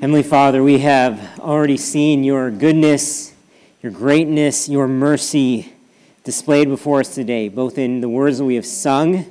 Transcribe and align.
Heavenly 0.00 0.22
Father, 0.22 0.62
we 0.62 0.78
have 0.78 1.40
already 1.40 1.76
seen 1.76 2.22
your 2.22 2.52
goodness, 2.52 3.34
your 3.82 3.90
greatness, 3.90 4.68
your 4.68 4.86
mercy 4.86 5.72
displayed 6.22 6.68
before 6.68 7.00
us 7.00 7.12
today, 7.12 7.48
both 7.48 7.78
in 7.78 8.00
the 8.00 8.08
words 8.08 8.38
that 8.38 8.44
we 8.44 8.54
have 8.54 8.64
sung, 8.64 9.26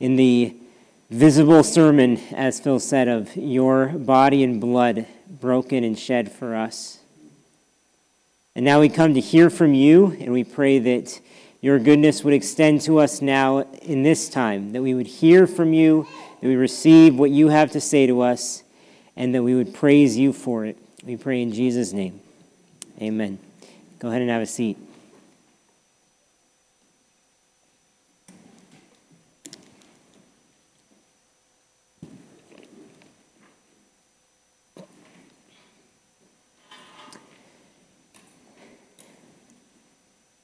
in 0.00 0.16
the 0.16 0.54
visible 1.08 1.62
sermon, 1.62 2.18
as 2.34 2.60
Phil 2.60 2.78
said, 2.78 3.08
of 3.08 3.34
your 3.36 3.86
body 3.86 4.44
and 4.44 4.60
blood 4.60 5.06
broken 5.40 5.82
and 5.82 5.98
shed 5.98 6.30
for 6.30 6.54
us. 6.54 6.98
And 8.54 8.66
now 8.66 8.80
we 8.80 8.90
come 8.90 9.14
to 9.14 9.20
hear 9.20 9.48
from 9.48 9.72
you, 9.72 10.14
and 10.20 10.30
we 10.30 10.44
pray 10.44 10.78
that 10.78 11.22
your 11.62 11.78
goodness 11.78 12.22
would 12.22 12.34
extend 12.34 12.82
to 12.82 12.98
us 12.98 13.22
now 13.22 13.60
in 13.60 14.02
this 14.02 14.28
time, 14.28 14.72
that 14.72 14.82
we 14.82 14.92
would 14.92 15.06
hear 15.06 15.46
from 15.46 15.72
you, 15.72 16.06
that 16.42 16.48
we 16.48 16.54
receive 16.54 17.18
what 17.18 17.30
you 17.30 17.48
have 17.48 17.70
to 17.70 17.80
say 17.80 18.06
to 18.06 18.20
us 18.20 18.62
and 19.18 19.34
that 19.34 19.42
we 19.42 19.52
would 19.52 19.74
praise 19.74 20.16
you 20.16 20.32
for 20.32 20.64
it. 20.64 20.78
We 21.04 21.16
pray 21.16 21.42
in 21.42 21.52
Jesus' 21.52 21.92
name. 21.92 22.20
Amen. 23.02 23.40
Go 23.98 24.08
ahead 24.08 24.22
and 24.22 24.30
have 24.30 24.42
a 24.42 24.46
seat. 24.46 24.78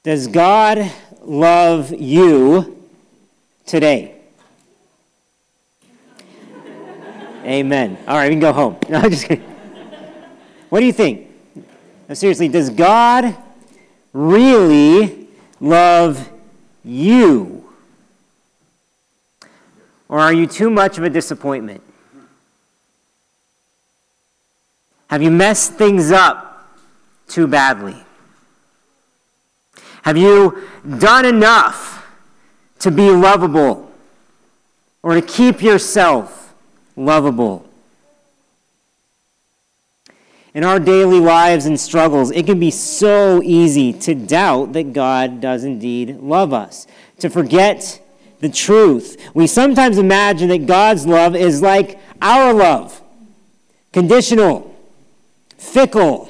Does 0.03 0.27
God 0.27 0.91
love 1.21 1.91
you 1.91 2.85
today? 3.65 4.14
Amen. 7.45 7.97
All 8.07 8.15
right, 8.15 8.27
we 8.27 8.33
can 8.33 8.39
go 8.39 8.51
home. 8.51 8.77
No, 8.89 8.97
I'm 8.97 9.11
just 9.11 9.25
kidding. 9.25 9.45
What 10.69 10.79
do 10.79 10.85
you 10.87 10.93
think? 10.93 11.29
Now, 12.09 12.15
seriously, 12.15 12.47
does 12.47 12.71
God 12.71 13.35
really 14.13 15.27
love 15.59 16.29
you? 16.83 17.69
Or 20.09 20.19
are 20.19 20.33
you 20.33 20.47
too 20.47 20.69
much 20.71 20.97
of 20.97 21.03
a 21.03 21.09
disappointment? 21.09 21.81
Have 25.09 25.21
you 25.21 25.29
messed 25.29 25.73
things 25.73 26.11
up 26.11 26.67
too 27.27 27.47
badly? 27.47 27.95
Have 30.01 30.17
you 30.17 30.67
done 30.97 31.25
enough 31.25 32.07
to 32.79 32.91
be 32.91 33.09
lovable 33.09 33.91
or 35.03 35.13
to 35.13 35.21
keep 35.21 35.61
yourself 35.61 36.44
lovable. 36.95 37.67
In 40.53 40.63
our 40.63 40.79
daily 40.79 41.19
lives 41.19 41.65
and 41.65 41.77
struggles, 41.77 42.31
it 42.31 42.45
can 42.45 42.59
be 42.59 42.71
so 42.71 43.41
easy 43.43 43.91
to 43.91 44.15
doubt 44.15 44.71
that 44.73 44.93
God 44.93 45.41
does 45.41 45.65
indeed 45.65 46.21
love 46.21 46.53
us, 46.53 46.87
to 47.19 47.29
forget 47.29 48.01
the 48.39 48.49
truth. 48.49 49.17
We 49.33 49.47
sometimes 49.47 49.97
imagine 49.97 50.47
that 50.49 50.65
God's 50.65 51.05
love 51.05 51.35
is 51.35 51.61
like 51.61 51.99
our 52.21 52.53
love 52.53 53.01
conditional, 53.91 54.75
fickle. 55.57 56.29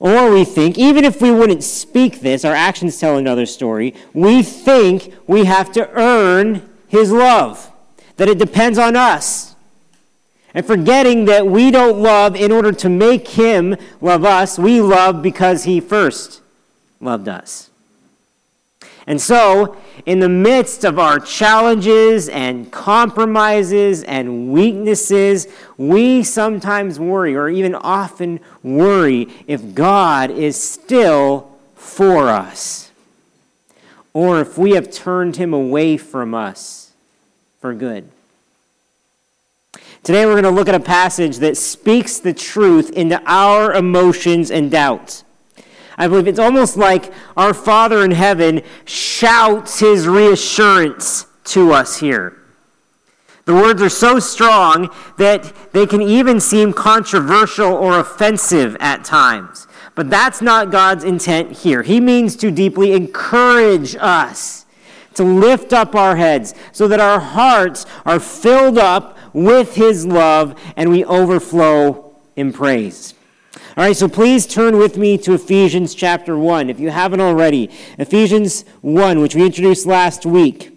Or 0.00 0.30
we 0.32 0.44
think, 0.44 0.76
even 0.76 1.04
if 1.04 1.22
we 1.22 1.30
wouldn't 1.30 1.62
speak 1.62 2.20
this, 2.20 2.44
our 2.44 2.54
actions 2.54 2.98
tell 2.98 3.16
another 3.16 3.46
story, 3.46 3.94
we 4.12 4.42
think 4.42 5.14
we 5.28 5.44
have 5.44 5.72
to 5.72 5.88
earn 5.92 6.68
his 6.96 7.12
love, 7.12 7.70
that 8.16 8.28
it 8.28 8.38
depends 8.38 8.78
on 8.78 8.96
us. 8.96 9.56
And 10.56 10.64
forgetting 10.64 11.26
that 11.26 11.46
we 11.46 11.70
don't 11.70 11.98
love 11.98 12.34
in 12.34 12.50
order 12.50 12.72
to 12.72 12.88
make 12.88 13.28
Him 13.28 13.76
love 14.00 14.24
us, 14.24 14.58
we 14.58 14.80
love 14.80 15.20
because 15.20 15.64
He 15.64 15.80
first 15.80 16.40
loved 16.98 17.28
us. 17.28 17.68
And 19.06 19.20
so, 19.20 19.76
in 20.06 20.20
the 20.20 20.30
midst 20.30 20.82
of 20.82 20.98
our 20.98 21.20
challenges 21.20 22.30
and 22.30 22.72
compromises 22.72 24.02
and 24.04 24.50
weaknesses, 24.50 25.46
we 25.76 26.22
sometimes 26.22 26.98
worry, 26.98 27.36
or 27.36 27.50
even 27.50 27.74
often 27.74 28.40
worry, 28.62 29.28
if 29.46 29.74
God 29.74 30.30
is 30.30 30.60
still 30.60 31.54
for 31.74 32.30
us, 32.30 32.90
or 34.14 34.40
if 34.40 34.56
we 34.56 34.70
have 34.70 34.90
turned 34.90 35.36
Him 35.36 35.52
away 35.52 35.98
from 35.98 36.34
us 36.34 36.85
for 37.60 37.74
good. 37.74 38.08
Today 40.02 40.24
we're 40.24 40.40
going 40.40 40.44
to 40.44 40.50
look 40.50 40.68
at 40.68 40.74
a 40.74 40.80
passage 40.80 41.38
that 41.38 41.56
speaks 41.56 42.18
the 42.18 42.32
truth 42.32 42.90
into 42.90 43.20
our 43.26 43.74
emotions 43.74 44.50
and 44.50 44.70
doubts. 44.70 45.24
I 45.98 46.08
believe 46.08 46.28
it's 46.28 46.38
almost 46.38 46.76
like 46.76 47.12
our 47.36 47.54
Father 47.54 48.04
in 48.04 48.10
heaven 48.10 48.62
shouts 48.84 49.80
his 49.80 50.06
reassurance 50.06 51.26
to 51.44 51.72
us 51.72 51.98
here. 51.98 52.36
The 53.46 53.54
words 53.54 53.80
are 53.80 53.88
so 53.88 54.18
strong 54.18 54.90
that 55.18 55.72
they 55.72 55.86
can 55.86 56.02
even 56.02 56.40
seem 56.40 56.72
controversial 56.72 57.72
or 57.72 57.98
offensive 57.98 58.76
at 58.80 59.04
times. 59.04 59.66
But 59.94 60.10
that's 60.10 60.42
not 60.42 60.70
God's 60.70 61.04
intent 61.04 61.52
here. 61.52 61.82
He 61.82 62.00
means 62.00 62.36
to 62.36 62.50
deeply 62.50 62.92
encourage 62.92 63.96
us 63.96 64.65
to 65.16 65.24
lift 65.24 65.72
up 65.72 65.94
our 65.94 66.16
heads 66.16 66.54
so 66.72 66.86
that 66.88 67.00
our 67.00 67.18
hearts 67.18 67.84
are 68.04 68.20
filled 68.20 68.78
up 68.78 69.18
with 69.32 69.74
His 69.74 70.06
love 70.06 70.58
and 70.76 70.90
we 70.90 71.04
overflow 71.04 72.16
in 72.36 72.52
praise. 72.52 73.14
All 73.76 73.84
right, 73.84 73.96
so 73.96 74.08
please 74.08 74.46
turn 74.46 74.78
with 74.78 74.96
me 74.96 75.18
to 75.18 75.34
Ephesians 75.34 75.94
chapter 75.94 76.38
1 76.38 76.70
if 76.70 76.80
you 76.80 76.90
haven't 76.90 77.20
already. 77.20 77.70
Ephesians 77.98 78.64
1, 78.80 79.20
which 79.20 79.34
we 79.34 79.44
introduced 79.44 79.86
last 79.86 80.24
week. 80.24 80.72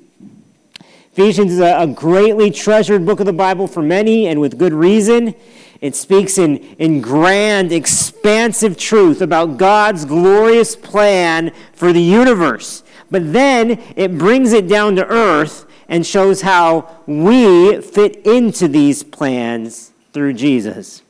Ephesians 1.13 1.53
is 1.53 1.59
a, 1.59 1.87
greatly 1.87 2.49
treasured 2.49 3.05
book 3.05 3.19
of 3.19 3.25
the 3.25 3.33
Bible 3.33 3.67
for 3.67 3.81
many 3.81 4.27
and 4.27 4.39
with 4.39 4.57
good 4.57 4.73
reason. 4.73 5.33
It 5.81 5.95
speaks 5.95 6.37
in, 6.37 6.57
in 6.77 7.01
grand, 7.01 7.71
expansive 7.71 8.77
truth 8.77 9.21
about 9.21 9.57
God's 9.57 10.05
glorious 10.05 10.75
plan 10.75 11.51
for 11.73 11.91
the 11.91 12.01
universe 12.01 12.83
but 13.11 13.33
then 13.33 13.81
it 13.95 14.17
brings 14.17 14.53
it 14.53 14.67
down 14.67 14.95
to 14.95 15.07
earth 15.07 15.65
and 15.87 16.05
shows 16.05 16.41
how 16.41 16.97
we 17.07 17.81
fit 17.81 18.17
into 18.25 18.67
these 18.67 19.03
plans 19.03 19.91
through 20.13 20.33
Jesus. 20.33 21.01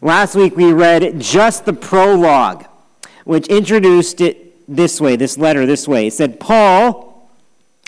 Last 0.00 0.34
week 0.34 0.56
we 0.56 0.72
read 0.72 1.20
just 1.20 1.64
the 1.64 1.72
prologue, 1.72 2.66
which 3.24 3.48
introduced 3.48 4.20
it 4.20 4.66
this 4.66 5.00
way, 5.00 5.16
this 5.16 5.38
letter 5.38 5.66
this 5.66 5.86
way. 5.86 6.06
It 6.06 6.12
said, 6.12 6.40
Paul, 6.40 7.28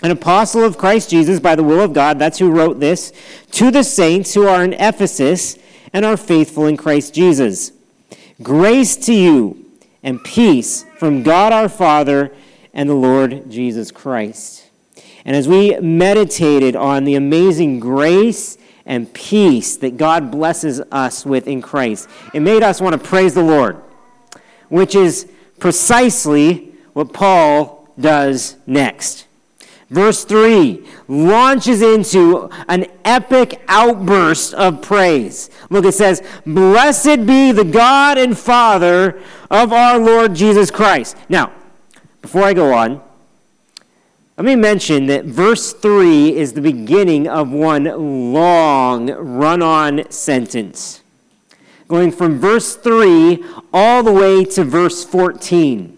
an 0.03 0.11
apostle 0.11 0.63
of 0.63 0.77
Christ 0.77 1.09
Jesus 1.09 1.39
by 1.39 1.55
the 1.55 1.63
will 1.63 1.81
of 1.81 1.93
God, 1.93 2.19
that's 2.19 2.37
who 2.39 2.51
wrote 2.51 2.79
this, 2.79 3.11
to 3.51 3.71
the 3.71 3.83
saints 3.83 4.33
who 4.33 4.47
are 4.47 4.63
in 4.63 4.73
Ephesus 4.73 5.57
and 5.93 6.05
are 6.05 6.17
faithful 6.17 6.67
in 6.67 6.77
Christ 6.77 7.13
Jesus. 7.15 7.71
Grace 8.41 8.95
to 8.97 9.13
you 9.13 9.65
and 10.03 10.23
peace 10.23 10.85
from 10.99 11.23
God 11.23 11.51
our 11.51 11.69
Father 11.69 12.31
and 12.77 12.87
the 12.87 12.93
Lord 12.93 13.49
Jesus 13.49 13.91
Christ. 13.91 14.69
And 15.25 15.35
as 15.35 15.47
we 15.47 15.77
meditated 15.79 16.75
on 16.75 17.03
the 17.03 17.15
amazing 17.15 17.81
grace 17.81 18.57
and 18.85 19.11
peace 19.11 19.75
that 19.77 19.97
God 19.97 20.31
blesses 20.31 20.79
us 20.91 21.25
with 21.25 21.47
in 21.47 21.61
Christ, 21.61 22.07
it 22.33 22.39
made 22.39 22.63
us 22.63 22.79
want 22.79 22.93
to 22.93 22.99
praise 22.99 23.33
the 23.33 23.43
Lord, 23.43 23.77
which 24.69 24.95
is 24.95 25.27
precisely 25.59 26.71
what 26.93 27.11
Paul 27.11 27.89
does 27.99 28.55
next. 28.67 29.25
Verse 29.89 30.23
3 30.23 30.85
launches 31.07 31.81
into 31.81 32.49
an 32.67 32.85
epic 33.03 33.61
outburst 33.67 34.53
of 34.53 34.81
praise. 34.81 35.49
Look, 35.69 35.85
it 35.85 35.93
says, 35.93 36.21
Blessed 36.45 37.25
be 37.25 37.51
the 37.53 37.63
God 37.63 38.17
and 38.17 38.37
Father 38.37 39.19
of 39.49 39.73
our 39.73 39.97
Lord 39.97 40.35
Jesus 40.35 40.69
Christ. 40.69 41.15
Now, 41.27 41.53
before 42.27 42.43
I 42.43 42.53
go 42.53 42.73
on, 42.73 43.01
let 44.35 44.43
me 44.43 44.57
mention 44.57 45.05
that 45.05 45.23
verse 45.23 45.71
3 45.71 46.35
is 46.35 46.51
the 46.51 46.59
beginning 46.59 47.25
of 47.25 47.51
one 47.51 47.85
long 48.33 49.09
run 49.11 49.61
on 49.61 50.11
sentence, 50.11 50.99
going 51.87 52.11
from 52.11 52.37
verse 52.37 52.75
3 52.75 53.41
all 53.71 54.03
the 54.03 54.11
way 54.11 54.43
to 54.43 54.65
verse 54.65 55.05
14. 55.05 55.97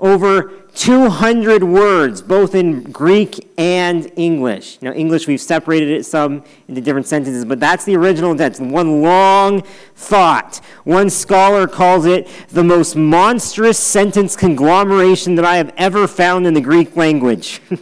Over 0.00 0.61
200 0.74 1.64
words, 1.64 2.22
both 2.22 2.54
in 2.54 2.82
Greek 2.84 3.50
and 3.58 4.10
English. 4.16 4.80
Now, 4.80 4.92
English, 4.92 5.26
we've 5.26 5.40
separated 5.40 5.90
it 5.90 6.04
some 6.04 6.44
into 6.66 6.80
different 6.80 7.06
sentences, 7.06 7.44
but 7.44 7.60
that's 7.60 7.84
the 7.84 7.94
original 7.96 8.32
intent. 8.32 8.58
One 8.58 9.02
long 9.02 9.62
thought. 9.94 10.60
One 10.84 11.10
scholar 11.10 11.66
calls 11.66 12.06
it 12.06 12.26
the 12.48 12.64
most 12.64 12.96
monstrous 12.96 13.78
sentence 13.78 14.34
conglomeration 14.34 15.34
that 15.34 15.44
I 15.44 15.56
have 15.56 15.74
ever 15.76 16.06
found 16.06 16.46
in 16.46 16.54
the 16.54 16.60
Greek 16.60 16.96
language. 16.96 17.60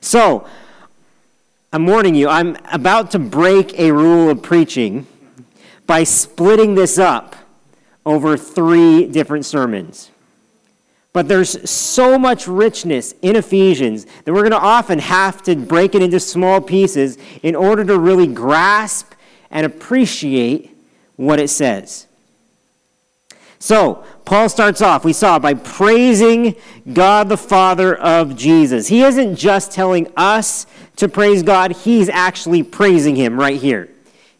so, 0.00 0.46
I'm 1.72 1.86
warning 1.86 2.14
you, 2.14 2.28
I'm 2.28 2.56
about 2.70 3.10
to 3.12 3.18
break 3.18 3.78
a 3.78 3.90
rule 3.90 4.28
of 4.28 4.42
preaching 4.42 5.06
by 5.86 6.04
splitting 6.04 6.74
this 6.74 6.98
up 6.98 7.36
over 8.06 8.36
three 8.36 9.06
different 9.06 9.46
sermons. 9.46 10.10
But 11.14 11.28
there's 11.28 11.70
so 11.70 12.18
much 12.18 12.48
richness 12.48 13.14
in 13.22 13.36
Ephesians 13.36 14.04
that 14.24 14.32
we're 14.34 14.42
going 14.42 14.50
to 14.50 14.58
often 14.58 14.98
have 14.98 15.42
to 15.44 15.54
break 15.54 15.94
it 15.94 16.02
into 16.02 16.18
small 16.18 16.60
pieces 16.60 17.16
in 17.42 17.54
order 17.54 17.84
to 17.84 17.98
really 17.98 18.26
grasp 18.26 19.14
and 19.50 19.64
appreciate 19.64 20.76
what 21.14 21.38
it 21.38 21.48
says. 21.48 22.08
So, 23.60 24.04
Paul 24.24 24.48
starts 24.48 24.82
off, 24.82 25.04
we 25.04 25.12
saw, 25.12 25.38
by 25.38 25.54
praising 25.54 26.56
God 26.92 27.28
the 27.28 27.36
Father 27.36 27.94
of 27.94 28.36
Jesus. 28.36 28.88
He 28.88 29.02
isn't 29.02 29.36
just 29.36 29.70
telling 29.70 30.12
us 30.16 30.66
to 30.96 31.08
praise 31.08 31.44
God, 31.44 31.72
he's 31.72 32.08
actually 32.08 32.64
praising 32.64 33.14
him 33.14 33.38
right 33.38 33.60
here. 33.60 33.88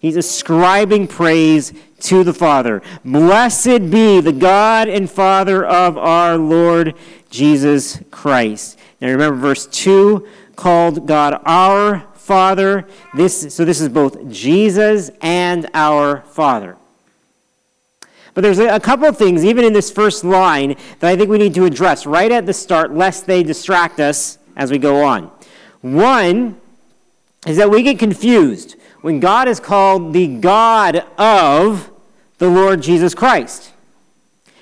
He's 0.01 0.17
ascribing 0.17 1.07
praise 1.07 1.73
to 2.05 2.23
the 2.23 2.35
Father. 2.35 2.83
Blessed 3.05 3.91
be 3.91 4.21
the 4.21 4.33
God 4.33 4.89
and 4.89 5.11
Father 5.11 5.65
of 5.65 5.97
our 5.97 6.37
Lord 6.37 6.95
Jesus 7.31 8.01
Christ. 8.11 8.79
Now 9.01 9.09
remember 9.09 9.41
verse 9.41 9.67
2 9.67 10.27
called 10.55 11.07
God 11.07 11.41
our 11.45 12.07
Father. 12.15 12.87
This, 13.15 13.55
so 13.55 13.65
this 13.65 13.81
is 13.81 13.89
both 13.89 14.31
Jesus 14.31 15.11
and 15.21 15.69
our 15.75 16.23
Father. 16.23 16.77
But 18.35 18.43
there's 18.43 18.59
a 18.59 18.81
couple 18.81 19.07
of 19.07 19.17
things, 19.17 19.45
even 19.45 19.65
in 19.65 19.73
this 19.73 19.91
first 19.91 20.25
line, 20.25 20.77
that 20.99 21.11
I 21.11 21.17
think 21.17 21.31
we 21.31 21.39
need 21.39 21.55
to 21.55 21.65
address 21.65 22.05
right 22.05 22.33
at 22.33 22.47
the 22.47 22.53
start, 22.53 22.93
lest 22.93 23.27
they 23.27 23.43
distract 23.43 24.01
us 24.01 24.39
as 24.57 24.71
we 24.71 24.79
go 24.79 25.05
on. 25.05 25.31
One 25.81 26.61
is 27.47 27.57
that 27.59 27.71
we 27.71 27.83
get 27.83 27.99
confused 27.99 28.77
when 29.03 29.21
God 29.21 29.49
is 29.49 29.61
called 29.61 30.13
the 30.13 30.27
God 30.27 30.97
of 31.17 31.91
the 32.39 32.49
Lord 32.49 32.83
Jesus 32.83 33.15
Christ. 33.15 33.73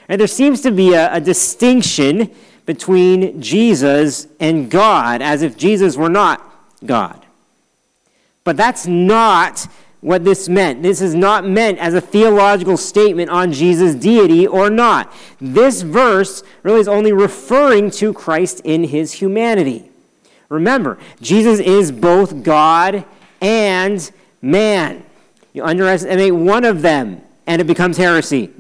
And 0.08 0.20
there 0.20 0.28
seems 0.28 0.60
to 0.62 0.70
be 0.70 0.92
a, 0.94 1.14
a 1.14 1.20
distinction 1.20 2.30
between 2.66 3.40
Jesus 3.40 4.26
and 4.38 4.70
God, 4.70 5.22
as 5.22 5.42
if 5.42 5.56
Jesus 5.56 5.96
were 5.96 6.08
not 6.08 6.40
God. 6.84 7.24
But 8.44 8.56
that's 8.56 8.86
not 8.86 9.66
what 10.00 10.24
this 10.24 10.48
meant. 10.48 10.82
This 10.82 11.00
is 11.00 11.14
not 11.14 11.46
meant 11.46 11.78
as 11.78 11.94
a 11.94 12.00
theological 12.00 12.76
statement 12.76 13.30
on 13.30 13.52
Jesus' 13.52 13.94
deity 13.94 14.46
or 14.46 14.69
not. 14.69 15.12
This 15.40 15.82
verse 15.82 16.42
really 16.62 16.80
is 16.80 16.88
only 16.88 17.12
referring 17.12 17.90
to 17.92 18.12
Christ 18.12 18.60
in 18.64 18.84
his 18.84 19.12
humanity. 19.12 19.88
Remember, 20.48 20.98
Jesus 21.20 21.60
is 21.60 21.92
both 21.92 22.42
God 22.42 23.04
and 23.40 24.10
man. 24.42 25.04
You 25.52 25.64
underestimate 25.64 26.34
one 26.34 26.64
of 26.64 26.82
them, 26.82 27.22
and 27.46 27.60
it 27.60 27.66
becomes 27.66 27.96
heresy. 27.96 28.50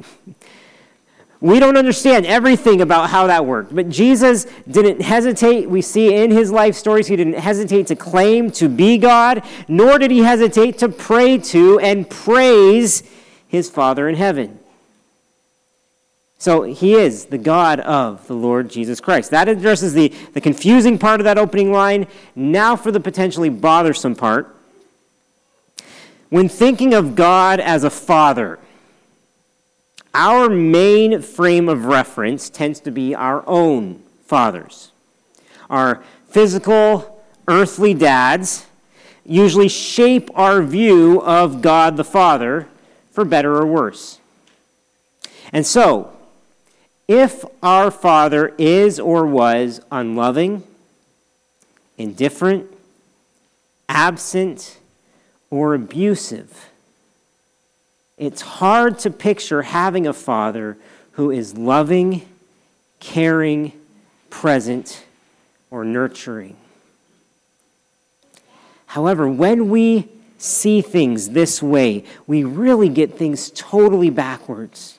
We 1.40 1.58
don't 1.58 1.76
understand 1.76 2.24
everything 2.24 2.80
about 2.80 3.10
how 3.10 3.26
that 3.26 3.44
worked, 3.44 3.74
but 3.74 3.88
Jesus 3.88 4.46
didn't 4.70 5.02
hesitate. 5.02 5.68
We 5.68 5.82
see 5.82 6.14
in 6.14 6.30
his 6.30 6.52
life 6.52 6.76
stories, 6.76 7.08
he 7.08 7.16
didn't 7.16 7.34
hesitate 7.34 7.88
to 7.88 7.96
claim 7.96 8.52
to 8.52 8.68
be 8.68 8.96
God, 8.96 9.42
nor 9.66 9.98
did 9.98 10.12
he 10.12 10.20
hesitate 10.20 10.78
to 10.78 10.88
pray 10.88 11.38
to 11.38 11.80
and 11.80 12.08
praise 12.08 13.02
his 13.48 13.68
Father 13.68 14.08
in 14.08 14.14
heaven. 14.14 14.60
So 16.38 16.62
he 16.62 16.94
is 16.94 17.26
the 17.26 17.38
God 17.38 17.80
of 17.80 18.26
the 18.26 18.34
Lord 18.34 18.68
Jesus 18.68 19.00
Christ. 19.00 19.30
That 19.32 19.48
addresses 19.48 19.94
the, 19.94 20.08
the 20.34 20.40
confusing 20.40 20.98
part 20.98 21.20
of 21.20 21.24
that 21.24 21.38
opening 21.38 21.70
line. 21.72 22.06
Now 22.34 22.76
for 22.76 22.90
the 22.90 22.98
potentially 22.98 23.48
bothersome 23.48 24.16
part. 24.16 24.56
When 26.30 26.48
thinking 26.48 26.94
of 26.94 27.14
God 27.14 27.60
as 27.60 27.84
a 27.84 27.90
father, 27.90 28.58
our 30.14 30.48
main 30.48 31.22
frame 31.22 31.68
of 31.68 31.86
reference 31.86 32.50
tends 32.50 32.80
to 32.80 32.90
be 32.90 33.14
our 33.14 33.42
own 33.46 34.02
fathers. 34.26 34.92
Our 35.70 36.02
physical, 36.28 37.24
earthly 37.48 37.94
dads 37.94 38.66
usually 39.24 39.68
shape 39.68 40.30
our 40.34 40.62
view 40.62 41.22
of 41.22 41.62
God 41.62 41.96
the 41.96 42.04
Father, 42.04 42.68
for 43.10 43.24
better 43.24 43.56
or 43.56 43.66
worse. 43.66 44.18
And 45.52 45.66
so, 45.66 46.12
if 47.06 47.44
our 47.62 47.90
Father 47.90 48.54
is 48.58 48.98
or 48.98 49.26
was 49.26 49.80
unloving, 49.90 50.62
indifferent, 51.98 52.66
absent, 53.88 54.78
or 55.50 55.74
abusive, 55.74 56.71
it's 58.22 58.42
hard 58.42 59.00
to 59.00 59.10
picture 59.10 59.62
having 59.62 60.06
a 60.06 60.12
father 60.12 60.76
who 61.12 61.32
is 61.32 61.58
loving, 61.58 62.22
caring, 63.00 63.72
present, 64.30 65.04
or 65.72 65.84
nurturing. 65.84 66.56
However, 68.86 69.26
when 69.26 69.70
we 69.70 70.08
see 70.38 70.82
things 70.82 71.30
this 71.30 71.60
way, 71.60 72.04
we 72.28 72.44
really 72.44 72.88
get 72.88 73.18
things 73.18 73.50
totally 73.50 74.10
backwards. 74.10 74.98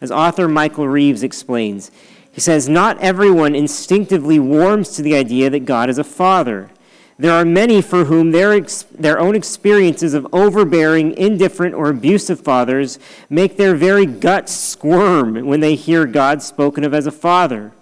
As 0.00 0.10
author 0.10 0.48
Michael 0.48 0.88
Reeves 0.88 1.22
explains, 1.22 1.92
he 2.32 2.40
says, 2.40 2.68
Not 2.68 2.98
everyone 2.98 3.54
instinctively 3.54 4.40
warms 4.40 4.90
to 4.96 5.02
the 5.02 5.14
idea 5.14 5.48
that 5.50 5.64
God 5.64 5.90
is 5.90 5.98
a 5.98 6.04
father. 6.04 6.70
There 7.18 7.32
are 7.32 7.44
many 7.44 7.82
for 7.82 8.04
whom 8.04 8.30
their, 8.30 8.52
ex- 8.52 8.84
their 8.96 9.18
own 9.18 9.34
experiences 9.34 10.14
of 10.14 10.26
overbearing, 10.32 11.16
indifferent, 11.16 11.74
or 11.74 11.88
abusive 11.88 12.40
fathers 12.40 13.00
make 13.28 13.56
their 13.56 13.74
very 13.74 14.06
guts 14.06 14.52
squirm 14.52 15.44
when 15.44 15.58
they 15.58 15.74
hear 15.74 16.06
God 16.06 16.42
spoken 16.42 16.84
of 16.84 16.94
as 16.94 17.06
a 17.06 17.12
father. 17.12 17.72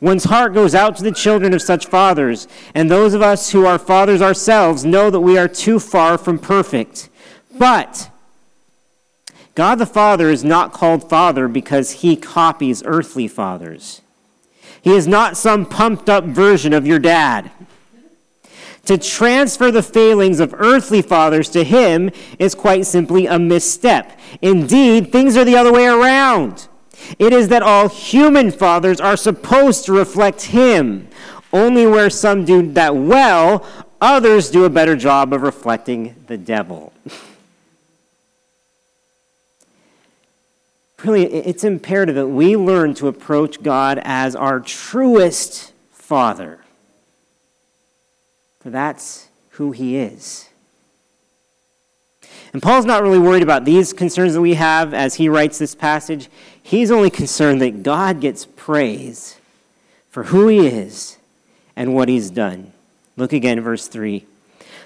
One's 0.00 0.24
heart 0.24 0.54
goes 0.54 0.74
out 0.74 0.96
to 0.96 1.02
the 1.02 1.12
children 1.12 1.52
of 1.52 1.60
such 1.60 1.86
fathers, 1.86 2.48
and 2.74 2.90
those 2.90 3.14
of 3.14 3.20
us 3.20 3.50
who 3.50 3.66
are 3.66 3.78
fathers 3.78 4.22
ourselves 4.22 4.84
know 4.84 5.10
that 5.10 5.20
we 5.20 5.36
are 5.36 5.48
too 5.48 5.78
far 5.78 6.16
from 6.16 6.38
perfect. 6.38 7.10
But 7.58 8.10
God 9.54 9.74
the 9.74 9.86
Father 9.86 10.30
is 10.30 10.44
not 10.44 10.72
called 10.72 11.10
Father 11.10 11.48
because 11.48 11.90
he 11.90 12.16
copies 12.16 12.82
earthly 12.86 13.26
fathers. 13.26 14.00
He 14.80 14.92
is 14.92 15.08
not 15.08 15.36
some 15.36 15.66
pumped 15.66 16.08
up 16.08 16.24
version 16.24 16.72
of 16.72 16.86
your 16.86 17.00
dad. 17.00 17.50
To 18.88 18.96
transfer 18.96 19.70
the 19.70 19.82
failings 19.82 20.40
of 20.40 20.54
earthly 20.56 21.02
fathers 21.02 21.50
to 21.50 21.62
him 21.62 22.10
is 22.38 22.54
quite 22.54 22.86
simply 22.86 23.26
a 23.26 23.38
misstep. 23.38 24.18
Indeed, 24.40 25.12
things 25.12 25.36
are 25.36 25.44
the 25.44 25.58
other 25.58 25.70
way 25.70 25.84
around. 25.84 26.68
It 27.18 27.34
is 27.34 27.48
that 27.48 27.62
all 27.62 27.90
human 27.90 28.50
fathers 28.50 28.98
are 28.98 29.14
supposed 29.14 29.84
to 29.84 29.92
reflect 29.92 30.40
him. 30.40 31.06
Only 31.52 31.86
where 31.86 32.08
some 32.08 32.46
do 32.46 32.62
that 32.72 32.96
well, 32.96 33.66
others 34.00 34.50
do 34.50 34.64
a 34.64 34.70
better 34.70 34.96
job 34.96 35.34
of 35.34 35.42
reflecting 35.42 36.14
the 36.26 36.38
devil. 36.38 36.94
really, 41.04 41.26
it's 41.26 41.62
imperative 41.62 42.14
that 42.14 42.28
we 42.28 42.56
learn 42.56 42.94
to 42.94 43.08
approach 43.08 43.62
God 43.62 44.00
as 44.02 44.34
our 44.34 44.60
truest 44.60 45.74
Father 45.92 46.60
that's 48.68 49.28
who 49.50 49.72
he 49.72 49.96
is. 49.96 50.48
And 52.52 52.62
Paul's 52.62 52.84
not 52.84 53.02
really 53.02 53.18
worried 53.18 53.42
about 53.42 53.64
these 53.64 53.92
concerns 53.92 54.34
that 54.34 54.40
we 54.40 54.54
have 54.54 54.94
as 54.94 55.16
he 55.16 55.28
writes 55.28 55.58
this 55.58 55.74
passage. 55.74 56.28
He's 56.62 56.90
only 56.90 57.10
concerned 57.10 57.60
that 57.60 57.82
God 57.82 58.20
gets 58.20 58.46
praise 58.46 59.38
for 60.10 60.24
who 60.24 60.48
he 60.48 60.66
is 60.66 61.18
and 61.76 61.94
what 61.94 62.08
he's 62.08 62.30
done. 62.30 62.72
Look 63.16 63.32
again, 63.32 63.60
verse 63.60 63.86
3. 63.88 64.24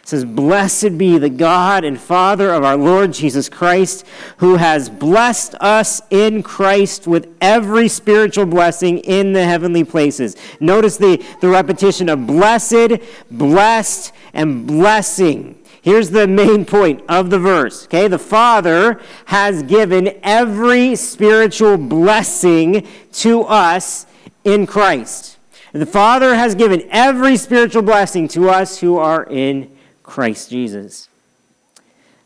It 0.03 0.09
says, 0.09 0.25
Blessed 0.25 0.99
be 0.99 1.17
the 1.17 1.31
God 1.31 1.85
and 1.85 1.99
Father 1.99 2.53
of 2.53 2.65
our 2.65 2.77
Lord 2.77 3.13
Jesus 3.13 3.49
Christ, 3.49 4.05
who 4.39 4.57
has 4.57 4.91
blessed 4.91 5.55
us 5.61 6.03
in 6.11 6.43
Christ 6.43 7.07
with 7.07 7.33
every 7.41 7.87
spiritual 7.87 8.47
blessing 8.47 8.99
in 8.99 9.33
the 9.33 9.45
heavenly 9.45 9.85
places. 9.85 10.37
Notice 10.59 10.97
the, 10.97 11.25
the 11.41 11.49
repetition 11.49 12.09
of 12.09 12.27
blessed, 12.27 13.01
blessed, 13.31 14.13
and 14.35 14.67
blessing. 14.67 15.57
Here's 15.83 16.11
the 16.11 16.27
main 16.27 16.65
point 16.65 17.03
of 17.09 17.31
the 17.31 17.39
verse. 17.39 17.85
Okay, 17.85 18.09
the 18.09 18.19
Father 18.19 19.01
has 19.27 19.63
given 19.63 20.19
every 20.25 20.97
spiritual 20.97 21.79
blessing 21.79 22.89
to 23.13 23.43
us 23.43 24.07
in 24.43 24.67
Christ. 24.67 25.39
The 25.73 25.87
Father 25.87 26.35
has 26.35 26.55
given 26.55 26.87
every 26.91 27.37
spiritual 27.37 27.83
blessing 27.83 28.29
to 28.29 28.51
us 28.51 28.81
who 28.81 28.99
are 28.99 29.25
in 29.25 29.72
Christ 30.13 30.51
Jesus. 30.51 31.09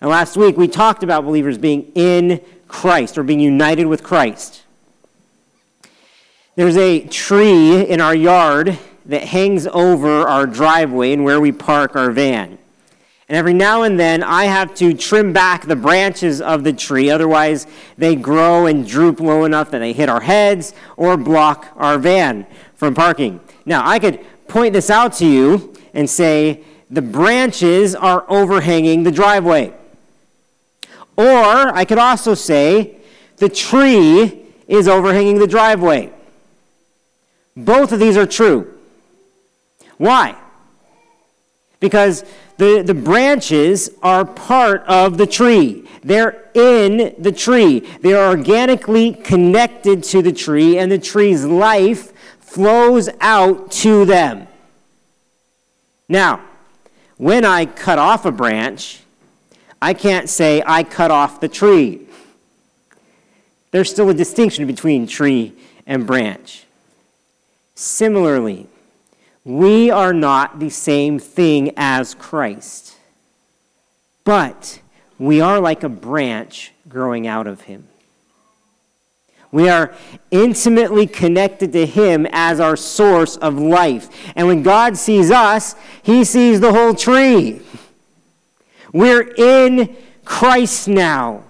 And 0.01 0.11
last 0.11 0.37
week 0.37 0.57
we 0.57 0.67
talked 0.67 1.05
about 1.05 1.25
believers 1.25 1.57
being 1.57 1.93
in 1.95 2.41
Christ 2.67 3.17
or 3.17 3.23
being 3.23 3.39
united 3.39 3.87
with 3.87 4.03
Christ. 4.03 4.65
There's 6.57 6.77
a 6.77 7.07
tree 7.07 7.87
in 7.87 8.01
our 8.01 8.13
yard 8.13 8.77
that 9.05 9.23
hangs 9.23 9.69
over 9.69 10.27
our 10.27 10.49
driveway 10.49 11.13
and 11.13 11.23
where 11.23 11.41
we 11.41 11.53
park 11.53 11.95
our 11.95 12.11
van. 12.11 12.59
And 13.29 13.37
every 13.37 13.55
now 13.55 13.85
and 13.85 14.01
then, 14.01 14.25
I 14.25 14.47
have 14.47 14.75
to 14.77 14.93
trim 14.93 15.33
back 15.33 15.65
the 15.65 15.77
branches 15.77 16.41
of 16.41 16.65
the 16.65 16.73
tree, 16.73 17.09
otherwise, 17.09 17.69
they 17.97 18.17
grow 18.17 18.67
and 18.67 18.85
droop 18.85 19.21
low 19.21 19.45
enough 19.45 19.71
that 19.71 19.79
they 19.79 19.93
hit 19.93 20.09
our 20.09 20.23
heads 20.23 20.75
or 20.97 21.17
block 21.17 21.69
our 21.77 21.99
van 21.99 22.49
from 22.75 22.97
parking. 22.97 23.39
Now, 23.65 23.87
I 23.89 24.01
could 24.01 24.27
point 24.49 24.73
this 24.73 24.91
out 24.91 25.13
to 25.19 25.27
you 25.27 25.73
and 25.95 26.11
say, 26.11 26.65
the 26.91 27.03
branches 27.03 27.95
are 27.95 28.25
overhanging 28.29 29.03
the 29.03 29.11
driveway. 29.11 29.75
Or 31.17 31.75
I 31.75 31.85
could 31.85 31.99
also 31.99 32.35
say, 32.35 32.97
the 33.39 33.49
tree 33.49 34.45
is 34.69 34.89
overhanging 34.89 35.39
the 35.39 35.47
driveway. 35.47 36.13
Both 37.57 37.93
of 37.93 37.99
these 37.99 38.17
are 38.17 38.27
true. 38.27 38.73
Why? 39.97 40.37
Because 41.81 42.25
the, 42.59 42.83
the 42.83 42.95
branches 42.95 43.91
are 44.03 44.25
part 44.25 44.83
of 44.87 45.19
the 45.19 45.27
tree. 45.27 45.89
They're 46.03 46.51
in 46.55 47.15
the 47.19 47.33
tree. 47.33 47.81
They 48.01 48.15
are 48.15 48.29
organically 48.29 49.13
connected 49.13 50.05
to 50.05 50.23
the 50.23 50.33
tree, 50.33 50.79
and 50.79 50.91
the 50.91 50.99
tree's 50.99 51.45
life 51.45 52.13
flows 52.41 53.09
out 53.21 53.71
to 53.71 54.05
them. 54.05 54.47
Now, 56.09 56.46
when 57.17 57.45
I 57.45 57.67
cut 57.67 57.99
off 57.99 58.25
a 58.25 58.33
branch, 58.33 59.01
I 59.81 59.95
can't 59.95 60.29
say 60.29 60.63
I 60.67 60.83
cut 60.83 61.11
off 61.11 61.41
the 61.41 61.49
tree. 61.49 62.07
There's 63.71 63.91
still 63.91 64.09
a 64.09 64.15
distinction 64.15 64.67
between 64.67 65.07
tree 65.07 65.53
and 65.87 66.07
branch. 66.07 66.65
Similarly, 67.75 68.67
we 69.45 69.91
are 69.91 70.13
not 70.13 70.59
the 70.59 70.71
same 70.71 71.19
thing 71.19 71.73
as 71.77 72.15
Christ, 72.15 72.97
but 74.25 74.81
we 75.19 75.41
are 75.41 75.61
like 75.61 75.83
a 75.83 75.89
branch 75.89 76.73
growing 76.89 77.27
out 77.27 77.47
of 77.47 77.63
Him. 77.63 77.87
We 79.57 79.71
are 79.71 79.95
intimately 80.31 81.07
connected 81.07 81.73
to 81.73 81.87
Him 81.87 82.27
as 82.31 82.61
our 82.61 82.77
source 82.77 83.39
of 83.39 83.59
life. 83.59 84.11
And 84.37 84.47
when 84.47 84.63
God 84.63 84.99
sees 84.99 85.31
us, 85.31 85.75
He 86.03 86.25
sees 86.25 86.61
the 86.61 86.75
whole 86.75 86.93
tree. 86.93 87.63
We're 88.93 89.33
in 89.39 89.97
Christ 90.27 90.89
now. 90.89 91.43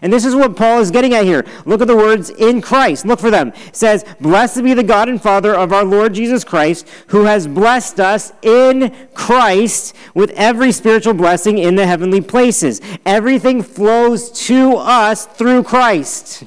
And 0.00 0.10
this 0.10 0.24
is 0.24 0.34
what 0.34 0.56
Paul 0.56 0.80
is 0.80 0.90
getting 0.90 1.12
at 1.12 1.26
here. 1.26 1.44
Look 1.66 1.82
at 1.82 1.86
the 1.86 1.94
words 1.94 2.30
in 2.30 2.62
Christ. 2.62 3.04
Look 3.04 3.20
for 3.20 3.30
them. 3.30 3.52
It 3.66 3.76
says, 3.76 4.06
Blessed 4.22 4.64
be 4.64 4.72
the 4.72 4.82
God 4.82 5.10
and 5.10 5.20
Father 5.20 5.54
of 5.54 5.70
our 5.70 5.84
Lord 5.84 6.14
Jesus 6.14 6.44
Christ, 6.44 6.88
who 7.08 7.24
has 7.24 7.46
blessed 7.46 8.00
us 8.00 8.32
in 8.40 8.96
Christ 9.12 9.94
with 10.14 10.30
every 10.30 10.72
spiritual 10.72 11.12
blessing 11.12 11.58
in 11.58 11.74
the 11.74 11.86
heavenly 11.86 12.22
places. 12.22 12.80
Everything 13.04 13.62
flows 13.62 14.30
to 14.46 14.76
us 14.76 15.26
through 15.26 15.64
Christ. 15.64 16.44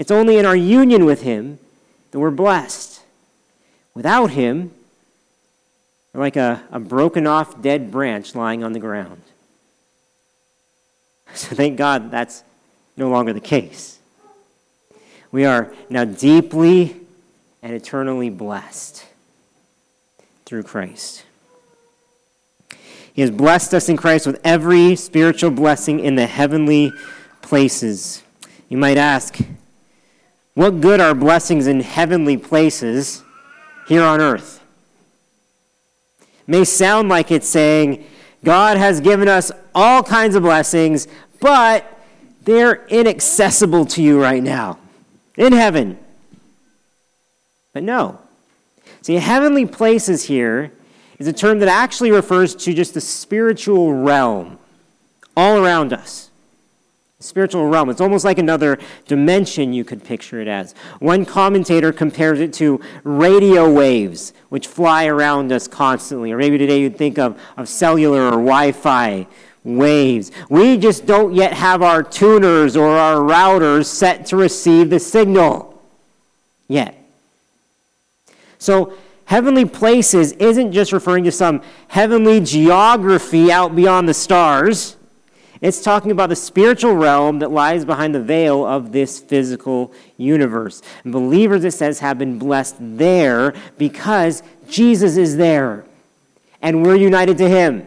It's 0.00 0.10
only 0.10 0.38
in 0.38 0.46
our 0.46 0.56
union 0.56 1.04
with 1.04 1.20
Him 1.20 1.58
that 2.10 2.18
we're 2.18 2.30
blessed. 2.30 3.02
Without 3.92 4.30
Him, 4.30 4.70
we're 6.14 6.22
like 6.22 6.36
a, 6.36 6.62
a 6.72 6.80
broken 6.80 7.26
off 7.26 7.60
dead 7.60 7.90
branch 7.90 8.34
lying 8.34 8.64
on 8.64 8.72
the 8.72 8.80
ground. 8.80 9.20
So 11.34 11.54
thank 11.54 11.76
God 11.76 12.10
that's 12.10 12.42
no 12.96 13.08
longer 13.08 13.32
the 13.32 13.40
case. 13.40 14.00
We 15.30 15.44
are 15.44 15.72
now 15.88 16.04
deeply 16.04 16.96
and 17.62 17.72
eternally 17.72 18.30
blessed 18.30 19.04
through 20.44 20.64
Christ. 20.64 21.24
He 23.12 23.20
has 23.20 23.30
blessed 23.30 23.74
us 23.74 23.88
in 23.88 23.96
Christ 23.96 24.26
with 24.26 24.40
every 24.42 24.96
spiritual 24.96 25.52
blessing 25.52 26.00
in 26.00 26.16
the 26.16 26.26
heavenly 26.26 26.90
places. 27.42 28.24
You 28.68 28.76
might 28.76 28.96
ask, 28.96 29.38
what 30.54 30.80
good 30.80 31.00
are 31.00 31.14
blessings 31.14 31.66
in 31.66 31.80
heavenly 31.80 32.36
places 32.36 33.22
here 33.86 34.02
on 34.02 34.20
earth? 34.20 34.62
May 36.46 36.64
sound 36.64 37.08
like 37.08 37.30
it's 37.30 37.48
saying, 37.48 38.04
God 38.44 38.76
has 38.76 39.00
given 39.00 39.28
us 39.28 39.52
all 39.74 40.02
kinds 40.02 40.34
of 40.34 40.42
blessings, 40.42 41.06
but 41.40 41.86
they're 42.42 42.86
inaccessible 42.86 43.86
to 43.86 44.02
you 44.02 44.20
right 44.20 44.42
now 44.42 44.78
in 45.36 45.52
heaven. 45.52 45.98
But 47.72 47.82
no. 47.82 48.18
See, 49.02 49.14
heavenly 49.14 49.66
places 49.66 50.24
here 50.24 50.72
is 51.18 51.28
a 51.28 51.32
term 51.32 51.60
that 51.60 51.68
actually 51.68 52.10
refers 52.10 52.54
to 52.56 52.74
just 52.74 52.94
the 52.94 53.00
spiritual 53.00 53.92
realm 53.92 54.58
all 55.36 55.62
around 55.62 55.92
us 55.92 56.29
spiritual 57.20 57.68
realm. 57.68 57.90
It's 57.90 58.00
almost 58.00 58.24
like 58.24 58.38
another 58.38 58.78
dimension, 59.06 59.72
you 59.74 59.84
could 59.84 60.02
picture 60.02 60.40
it 60.40 60.48
as. 60.48 60.74
One 60.98 61.26
commentator 61.26 61.92
compares 61.92 62.40
it 62.40 62.52
to 62.54 62.80
radio 63.04 63.70
waves, 63.70 64.32
which 64.48 64.66
fly 64.66 65.06
around 65.06 65.52
us 65.52 65.68
constantly. 65.68 66.32
Or 66.32 66.38
maybe 66.38 66.56
today 66.56 66.80
you'd 66.80 66.96
think 66.96 67.18
of, 67.18 67.38
of 67.58 67.68
cellular 67.68 68.26
or 68.26 68.32
Wi 68.32 68.72
Fi 68.72 69.26
waves. 69.62 70.32
We 70.48 70.78
just 70.78 71.04
don't 71.04 71.34
yet 71.34 71.52
have 71.52 71.82
our 71.82 72.02
tuners 72.02 72.74
or 72.74 72.88
our 72.88 73.16
routers 73.16 73.84
set 73.84 74.24
to 74.26 74.36
receive 74.36 74.88
the 74.88 74.98
signal 74.98 75.82
yet. 76.68 76.96
So, 78.58 78.94
heavenly 79.26 79.66
places 79.66 80.32
isn't 80.32 80.72
just 80.72 80.92
referring 80.92 81.24
to 81.24 81.32
some 81.32 81.62
heavenly 81.88 82.40
geography 82.40 83.52
out 83.52 83.76
beyond 83.76 84.08
the 84.08 84.14
stars. 84.14 84.96
It's 85.60 85.82
talking 85.82 86.10
about 86.10 86.30
the 86.30 86.36
spiritual 86.36 86.94
realm 86.94 87.40
that 87.40 87.50
lies 87.50 87.84
behind 87.84 88.14
the 88.14 88.22
veil 88.22 88.64
of 88.64 88.92
this 88.92 89.20
physical 89.20 89.92
universe. 90.16 90.80
And 91.04 91.12
believers, 91.12 91.64
it 91.64 91.72
says, 91.72 92.00
have 92.00 92.18
been 92.18 92.38
blessed 92.38 92.76
there 92.78 93.54
because 93.76 94.42
Jesus 94.68 95.16
is 95.18 95.36
there 95.36 95.84
and 96.62 96.84
we're 96.84 96.96
united 96.96 97.36
to 97.38 97.48
him. 97.48 97.86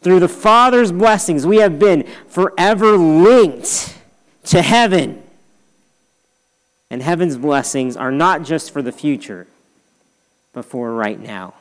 Through 0.00 0.20
the 0.20 0.28
Father's 0.28 0.92
blessings, 0.92 1.46
we 1.46 1.58
have 1.58 1.78
been 1.78 2.08
forever 2.28 2.96
linked 2.96 3.96
to 4.44 4.62
heaven. 4.62 5.22
And 6.90 7.02
heaven's 7.02 7.36
blessings 7.36 7.96
are 7.96 8.12
not 8.12 8.42
just 8.44 8.72
for 8.72 8.82
the 8.82 8.92
future, 8.92 9.46
but 10.52 10.64
for 10.64 10.92
right 10.92 11.18
now. 11.18 11.54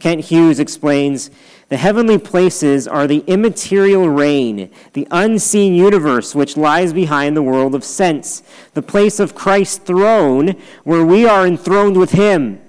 Kent 0.00 0.22
Hughes 0.22 0.58
explains 0.58 1.30
the 1.72 1.78
heavenly 1.78 2.18
places 2.18 2.86
are 2.86 3.06
the 3.06 3.24
immaterial 3.26 4.06
reign, 4.06 4.70
the 4.92 5.08
unseen 5.10 5.72
universe 5.72 6.34
which 6.34 6.54
lies 6.54 6.92
behind 6.92 7.34
the 7.34 7.42
world 7.42 7.74
of 7.74 7.82
sense, 7.82 8.42
the 8.74 8.82
place 8.82 9.18
of 9.18 9.34
Christ's 9.34 9.78
throne 9.78 10.54
where 10.84 11.02
we 11.02 11.24
are 11.26 11.46
enthroned 11.46 11.96
with 11.96 12.10
Him. 12.12 12.60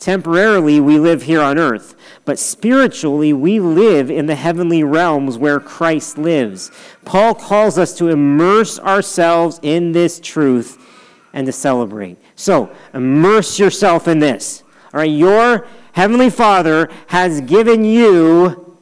Temporarily, 0.00 0.80
we 0.80 0.98
live 0.98 1.22
here 1.22 1.40
on 1.40 1.56
earth, 1.56 1.94
but 2.24 2.36
spiritually, 2.36 3.32
we 3.32 3.60
live 3.60 4.10
in 4.10 4.26
the 4.26 4.34
heavenly 4.34 4.82
realms 4.82 5.38
where 5.38 5.60
Christ 5.60 6.18
lives. 6.18 6.72
Paul 7.04 7.36
calls 7.36 7.78
us 7.78 7.96
to 7.98 8.08
immerse 8.08 8.80
ourselves 8.80 9.60
in 9.62 9.92
this 9.92 10.18
truth 10.18 10.84
and 11.32 11.46
to 11.46 11.52
celebrate. 11.52 12.18
So, 12.34 12.74
immerse 12.92 13.60
yourself 13.60 14.08
in 14.08 14.18
this. 14.18 14.64
All 14.92 14.98
right, 14.98 15.04
your 15.08 15.68
Heavenly 15.92 16.30
Father 16.30 16.88
has 17.08 17.40
given 17.40 17.84
you 17.84 18.76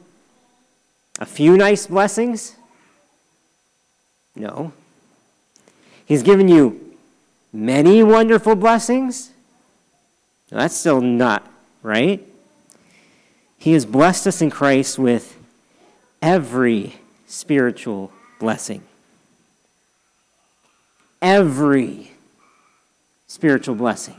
a 1.19 1.25
few 1.25 1.57
nice 1.57 1.87
blessings? 1.87 2.55
No. 4.35 4.71
He's 6.05 6.23
given 6.23 6.47
you 6.47 6.95
many 7.51 8.03
wonderful 8.03 8.55
blessings? 8.55 9.31
That's 10.49 10.75
still 10.75 11.01
not 11.01 11.45
right. 11.83 12.25
He 13.57 13.73
has 13.73 13.85
blessed 13.85 14.27
us 14.27 14.41
in 14.41 14.49
Christ 14.49 14.97
with 14.97 15.37
every 16.21 16.95
spiritual 17.27 18.11
blessing. 18.39 18.81
Every 21.21 22.11
spiritual 23.27 23.75
blessing. 23.75 24.18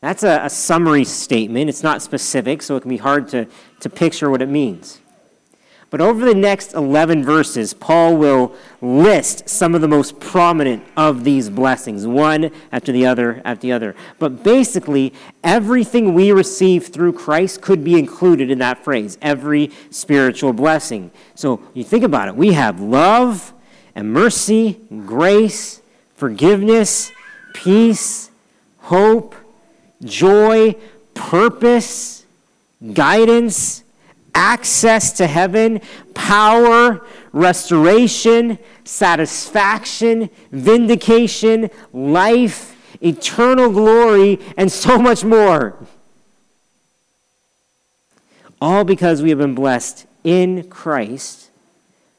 That's 0.00 0.22
a, 0.22 0.44
a, 0.44 0.50
summary 0.50 1.02
statement. 1.02 1.68
It's 1.68 1.82
not 1.82 2.02
specific, 2.02 2.62
so 2.62 2.76
it 2.76 2.82
can 2.82 2.88
be 2.88 2.98
hard 2.98 3.28
to, 3.30 3.48
to 3.80 3.90
picture 3.90 4.30
what 4.30 4.40
it 4.40 4.48
means. 4.48 5.00
But 5.90 6.00
over 6.00 6.24
the 6.24 6.34
next 6.34 6.74
11 6.74 7.24
verses, 7.24 7.74
Paul 7.74 8.16
will 8.16 8.54
list 8.80 9.48
some 9.48 9.74
of 9.74 9.80
the 9.80 9.88
most 9.88 10.20
prominent 10.20 10.84
of 10.96 11.24
these 11.24 11.50
blessings, 11.50 12.06
one 12.06 12.52
after 12.70 12.92
the 12.92 13.06
other 13.06 13.40
after 13.44 13.62
the 13.62 13.72
other. 13.72 13.96
But 14.18 14.44
basically, 14.44 15.14
everything 15.42 16.14
we 16.14 16.30
receive 16.30 16.88
through 16.88 17.14
Christ 17.14 17.62
could 17.62 17.82
be 17.82 17.98
included 17.98 18.50
in 18.50 18.58
that 18.58 18.84
phrase 18.84 19.16
every 19.22 19.72
spiritual 19.90 20.52
blessing. 20.52 21.10
So 21.34 21.62
you 21.72 21.84
think 21.84 22.04
about 22.04 22.28
it 22.28 22.36
we 22.36 22.52
have 22.52 22.80
love 22.80 23.54
and 23.94 24.12
mercy, 24.12 24.78
and 24.90 25.08
grace, 25.08 25.80
forgiveness, 26.14 27.10
peace, 27.54 28.30
hope, 28.78 29.34
joy, 30.04 30.74
purpose, 31.14 32.24
guidance, 32.92 33.82
access 34.34 35.12
to 35.12 35.26
heaven, 35.26 35.80
power, 36.14 37.04
restoration, 37.32 38.58
satisfaction, 38.84 40.30
vindication, 40.50 41.70
life, 41.92 42.76
eternal 43.00 43.70
glory, 43.70 44.38
and 44.56 44.70
so 44.70 44.98
much 44.98 45.24
more. 45.24 45.74
All 48.60 48.84
because 48.84 49.22
we 49.22 49.30
have 49.30 49.38
been 49.38 49.54
blessed 49.54 50.06
in 50.24 50.68
Christ 50.68 51.50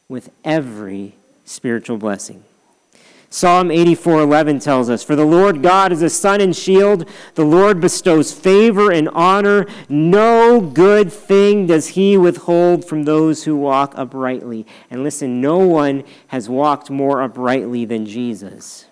with 0.08 0.32
every 0.44 1.14
spiritual 1.46 1.98
blessing. 1.98 2.44
Psalm 3.32 3.70
84:11 3.70 4.60
tells 4.60 4.90
us, 4.90 5.04
"For 5.04 5.16
the 5.16 5.26
Lord 5.26 5.62
God 5.62 5.92
is 5.92 6.02
a 6.02 6.10
sun 6.10 6.42
and 6.42 6.56
shield; 6.56 7.06
the 7.36 7.46
Lord 7.46 7.80
bestows 7.80 8.34
favor 8.34 8.92
and 8.92 9.08
honor; 9.10 9.68
no 9.88 10.60
good 10.60 11.14
thing 11.14 11.68
does 11.68 11.90
he 11.90 12.18
withhold 12.18 12.86
from 12.86 13.04
those 13.04 13.44
who 13.44 13.56
walk 13.56 13.94
uprightly." 13.96 14.66
And 14.90 15.04
listen, 15.04 15.40
no 15.40 15.60
one 15.60 16.04
has 16.28 16.50
walked 16.50 16.90
more 16.90 17.22
uprightly 17.22 17.86
than 17.86 18.08
Jesus. 18.08 18.86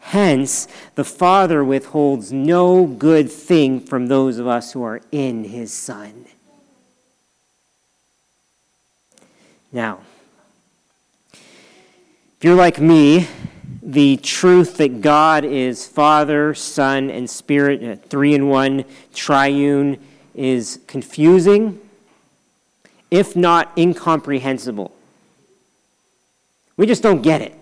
Hence, 0.00 0.68
the 0.94 1.04
Father 1.04 1.64
withholds 1.64 2.32
no 2.32 2.84
good 2.84 3.32
thing 3.32 3.80
from 3.80 4.08
those 4.08 4.38
of 4.38 4.46
us 4.46 4.72
who 4.72 4.82
are 4.82 5.00
in 5.12 5.44
his 5.44 5.72
Son. 5.72 6.26
Now, 9.72 10.00
if 12.40 12.44
you're 12.44 12.54
like 12.54 12.80
me, 12.80 13.28
the 13.82 14.16
truth 14.16 14.78
that 14.78 15.02
God 15.02 15.44
is 15.44 15.86
Father, 15.86 16.54
Son, 16.54 17.10
and 17.10 17.28
Spirit, 17.28 18.06
three 18.06 18.32
in 18.32 18.48
one, 18.48 18.86
triune, 19.12 19.98
is 20.34 20.80
confusing, 20.86 21.78
if 23.10 23.36
not 23.36 23.70
incomprehensible. 23.76 24.90
We 26.78 26.86
just 26.86 27.02
don't 27.02 27.20
get 27.20 27.42
it. 27.42 27.54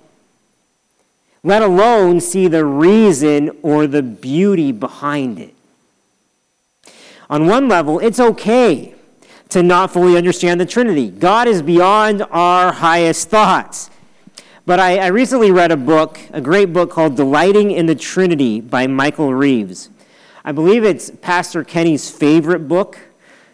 Let 1.42 1.62
alone 1.62 2.20
see 2.20 2.46
the 2.46 2.64
reason 2.64 3.50
or 3.62 3.88
the 3.88 4.04
beauty 4.04 4.70
behind 4.70 5.40
it. 5.40 5.56
On 7.28 7.48
one 7.48 7.66
level, 7.66 7.98
it's 7.98 8.20
okay 8.20 8.94
to 9.48 9.60
not 9.64 9.92
fully 9.92 10.16
understand 10.16 10.60
the 10.60 10.66
Trinity. 10.66 11.10
God 11.10 11.48
is 11.48 11.62
beyond 11.62 12.22
our 12.30 12.72
highest 12.74 13.28
thoughts. 13.28 13.90
But 14.68 14.80
I, 14.80 14.98
I, 14.98 15.06
recently 15.06 15.50
read 15.50 15.72
a 15.72 15.78
book, 15.78 16.20
a 16.30 16.42
great 16.42 16.74
book 16.74 16.90
called 16.90 17.16
Delighting 17.16 17.70
in 17.70 17.86
the 17.86 17.94
Trinity 17.94 18.60
by 18.60 18.86
Michael 18.86 19.32
Reeves. 19.32 19.88
I 20.44 20.52
believe 20.52 20.84
it's 20.84 21.08
Pastor 21.08 21.64
Kenny's 21.64 22.10
favorite 22.10 22.68
book, 22.68 22.98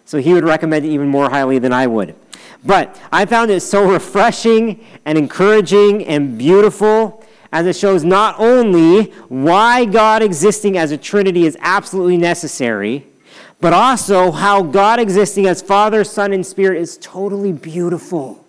so 0.05 0.19
he 0.19 0.35
would 0.35 0.43
recommend 0.43 0.85
it 0.85 0.89
even 0.89 1.07
more 1.07 1.31
highly 1.31 1.61
than 1.61 1.73
I 1.73 1.87
would. 1.87 2.17
But 2.65 3.01
I 3.13 3.27
found 3.27 3.53
it 3.53 3.61
so 3.61 3.89
refreshing 3.93 4.85
and 5.05 5.17
encouraging 5.17 6.05
and 6.05 6.37
beautiful 6.37 7.25
as 7.53 7.65
it 7.69 7.77
shows 7.77 8.03
not 8.03 8.35
only 8.41 9.13
why 9.29 9.85
God 9.85 10.21
existing 10.21 10.77
as 10.77 10.91
a 10.91 10.99
Trinity 10.99 11.47
is 11.47 11.57
absolutely 11.61 12.17
necessary, 12.17 13.07
but 13.61 13.73
also 13.73 14.33
how 14.33 14.65
God 14.65 14.99
existing 14.99 15.47
as 15.47 15.63
Father, 15.63 16.03
Son, 16.03 16.33
and 16.33 16.45
Spirit 16.45 16.81
is 16.81 16.99
totally 17.01 17.53
beautiful. 17.53 18.44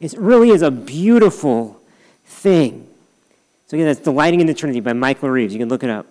It 0.00 0.14
really 0.18 0.50
is 0.50 0.62
a 0.62 0.70
beautiful 0.70 1.80
thing. 2.24 2.86
So, 3.66 3.76
again, 3.76 3.86
that's 3.86 4.00
Delighting 4.00 4.40
in 4.40 4.46
the 4.46 4.54
Trinity 4.54 4.80
by 4.80 4.92
Michael 4.92 5.30
Reeves. 5.30 5.52
You 5.52 5.58
can 5.58 5.68
look 5.68 5.82
it 5.82 5.90
up. 5.90 6.06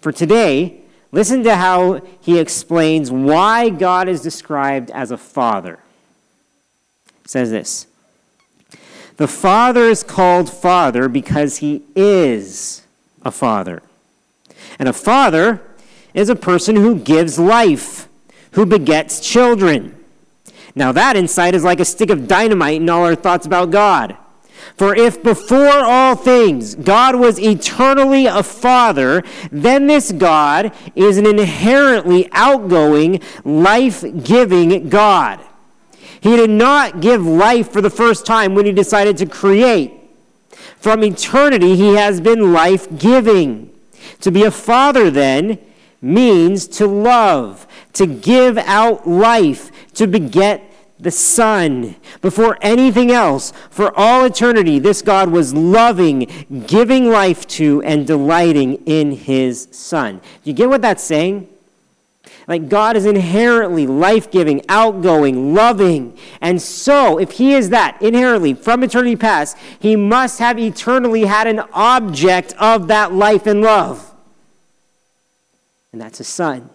For 0.00 0.10
today, 0.10 0.80
listen 1.12 1.44
to 1.44 1.56
how 1.56 2.00
he 2.20 2.38
explains 2.38 3.10
why 3.10 3.68
God 3.68 4.08
is 4.08 4.22
described 4.22 4.90
as 4.90 5.10
a 5.10 5.16
father. 5.16 5.78
Says 7.26 7.50
this 7.50 7.86
The 9.16 9.28
Father 9.28 9.84
is 9.84 10.02
called 10.02 10.50
Father 10.50 11.08
because 11.08 11.58
he 11.58 11.82
is 11.94 12.82
a 13.22 13.30
father. 13.30 13.82
And 14.78 14.88
a 14.88 14.92
father 14.92 15.62
is 16.14 16.28
a 16.28 16.36
person 16.36 16.76
who 16.76 16.98
gives 16.98 17.38
life, 17.38 18.08
who 18.52 18.66
begets 18.66 19.20
children. 19.20 19.95
Now, 20.76 20.92
that 20.92 21.16
insight 21.16 21.54
is 21.54 21.64
like 21.64 21.80
a 21.80 21.86
stick 21.86 22.10
of 22.10 22.28
dynamite 22.28 22.82
in 22.82 22.90
all 22.90 23.04
our 23.04 23.14
thoughts 23.14 23.46
about 23.46 23.70
God. 23.70 24.16
For 24.76 24.94
if 24.94 25.22
before 25.22 25.70
all 25.70 26.14
things 26.14 26.74
God 26.74 27.16
was 27.16 27.40
eternally 27.40 28.26
a 28.26 28.42
father, 28.42 29.24
then 29.50 29.86
this 29.86 30.12
God 30.12 30.72
is 30.94 31.16
an 31.16 31.24
inherently 31.24 32.28
outgoing, 32.32 33.22
life 33.42 34.04
giving 34.22 34.90
God. 34.90 35.40
He 36.20 36.36
did 36.36 36.50
not 36.50 37.00
give 37.00 37.24
life 37.24 37.72
for 37.72 37.80
the 37.80 37.88
first 37.88 38.26
time 38.26 38.54
when 38.54 38.66
he 38.66 38.72
decided 38.72 39.16
to 39.18 39.26
create. 39.26 39.92
From 40.78 41.02
eternity, 41.02 41.74
he 41.74 41.94
has 41.94 42.20
been 42.20 42.52
life 42.52 42.86
giving. 42.98 43.72
To 44.20 44.30
be 44.30 44.44
a 44.44 44.50
father, 44.50 45.10
then, 45.10 45.58
means 46.00 46.66
to 46.68 46.86
love, 46.86 47.66
to 47.94 48.06
give 48.06 48.58
out 48.58 49.08
life, 49.08 49.70
to 49.94 50.06
beget 50.06 50.62
the 50.98 51.10
Son. 51.10 51.96
Before 52.22 52.58
anything 52.62 53.10
else, 53.10 53.52
for 53.70 53.92
all 53.98 54.24
eternity, 54.24 54.78
this 54.78 55.02
God 55.02 55.30
was 55.30 55.54
loving, 55.54 56.46
giving 56.66 57.10
life 57.10 57.46
to, 57.48 57.82
and 57.82 58.06
delighting 58.06 58.82
in 58.86 59.12
his 59.12 59.68
Son. 59.70 60.18
Do 60.18 60.50
you 60.50 60.54
get 60.54 60.68
what 60.68 60.82
that's 60.82 61.04
saying? 61.04 61.48
Like 62.48 62.68
God 62.68 62.96
is 62.96 63.06
inherently 63.06 63.86
life 63.86 64.30
giving, 64.30 64.62
outgoing, 64.68 65.52
loving. 65.52 66.16
And 66.40 66.62
so, 66.62 67.18
if 67.18 67.32
He 67.32 67.54
is 67.54 67.70
that 67.70 68.00
inherently 68.00 68.54
from 68.54 68.84
eternity 68.84 69.16
past, 69.16 69.56
He 69.80 69.96
must 69.96 70.38
have 70.38 70.58
eternally 70.58 71.24
had 71.24 71.48
an 71.48 71.60
object 71.72 72.54
of 72.58 72.86
that 72.86 73.12
life 73.12 73.46
and 73.46 73.62
love. 73.62 74.12
And 75.96 76.02
that's 76.02 76.20
a 76.20 76.24
Son. 76.24 76.68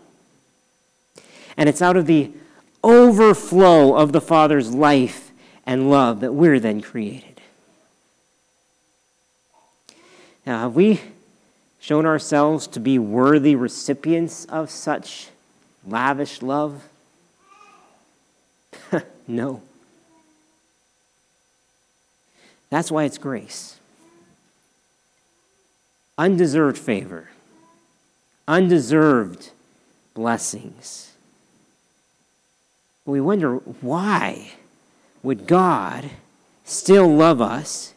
And 1.56 1.70
it's 1.70 1.80
out 1.80 1.96
of 1.96 2.08
the 2.08 2.32
overflow 2.84 3.94
of 3.96 4.14
the 4.14 4.20
Father's 4.20 4.74
life 4.74 5.30
and 5.64 5.92
love 5.92 6.22
that 6.22 6.34
we're 6.34 6.60
then 6.60 6.82
created. 6.82 7.40
Now, 10.44 10.62
have 10.62 10.74
we 10.74 11.02
shown 11.80 12.08
ourselves 12.08 12.66
to 12.66 12.80
be 12.80 12.98
worthy 12.98 13.54
recipients 13.54 14.46
of 14.46 14.72
such 14.72 15.28
lavish 15.86 16.42
love? 16.42 16.90
no. 19.28 19.62
That's 22.72 22.90
why 22.90 23.04
it's 23.04 23.20
grace. 23.20 23.78
Undeserved 26.18 26.80
favor, 26.80 27.30
undeserved 28.52 29.52
blessings. 30.14 31.14
We 33.06 33.22
wonder 33.22 33.56
why 33.56 34.52
would 35.24 35.48
God 35.48 36.10
still 36.66 37.08
love 37.08 37.40
us 37.40 37.94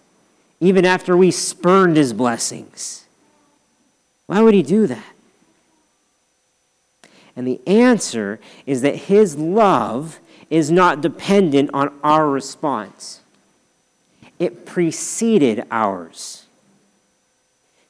even 0.60 0.86
after 0.86 1.16
we 1.16 1.32
spurned 1.32 1.96
his 1.96 2.12
blessings? 2.12 3.04
Why 4.26 4.42
would 4.42 4.54
he 4.54 4.62
do 4.62 4.86
that? 4.86 5.12
And 7.34 7.48
the 7.48 7.60
answer 7.66 8.38
is 8.64 8.80
that 8.82 8.94
his 8.94 9.34
love 9.36 10.20
is 10.50 10.70
not 10.70 11.00
dependent 11.00 11.70
on 11.74 11.92
our 12.04 12.30
response. 12.30 13.22
It 14.38 14.64
preceded 14.64 15.64
ours. 15.72 16.43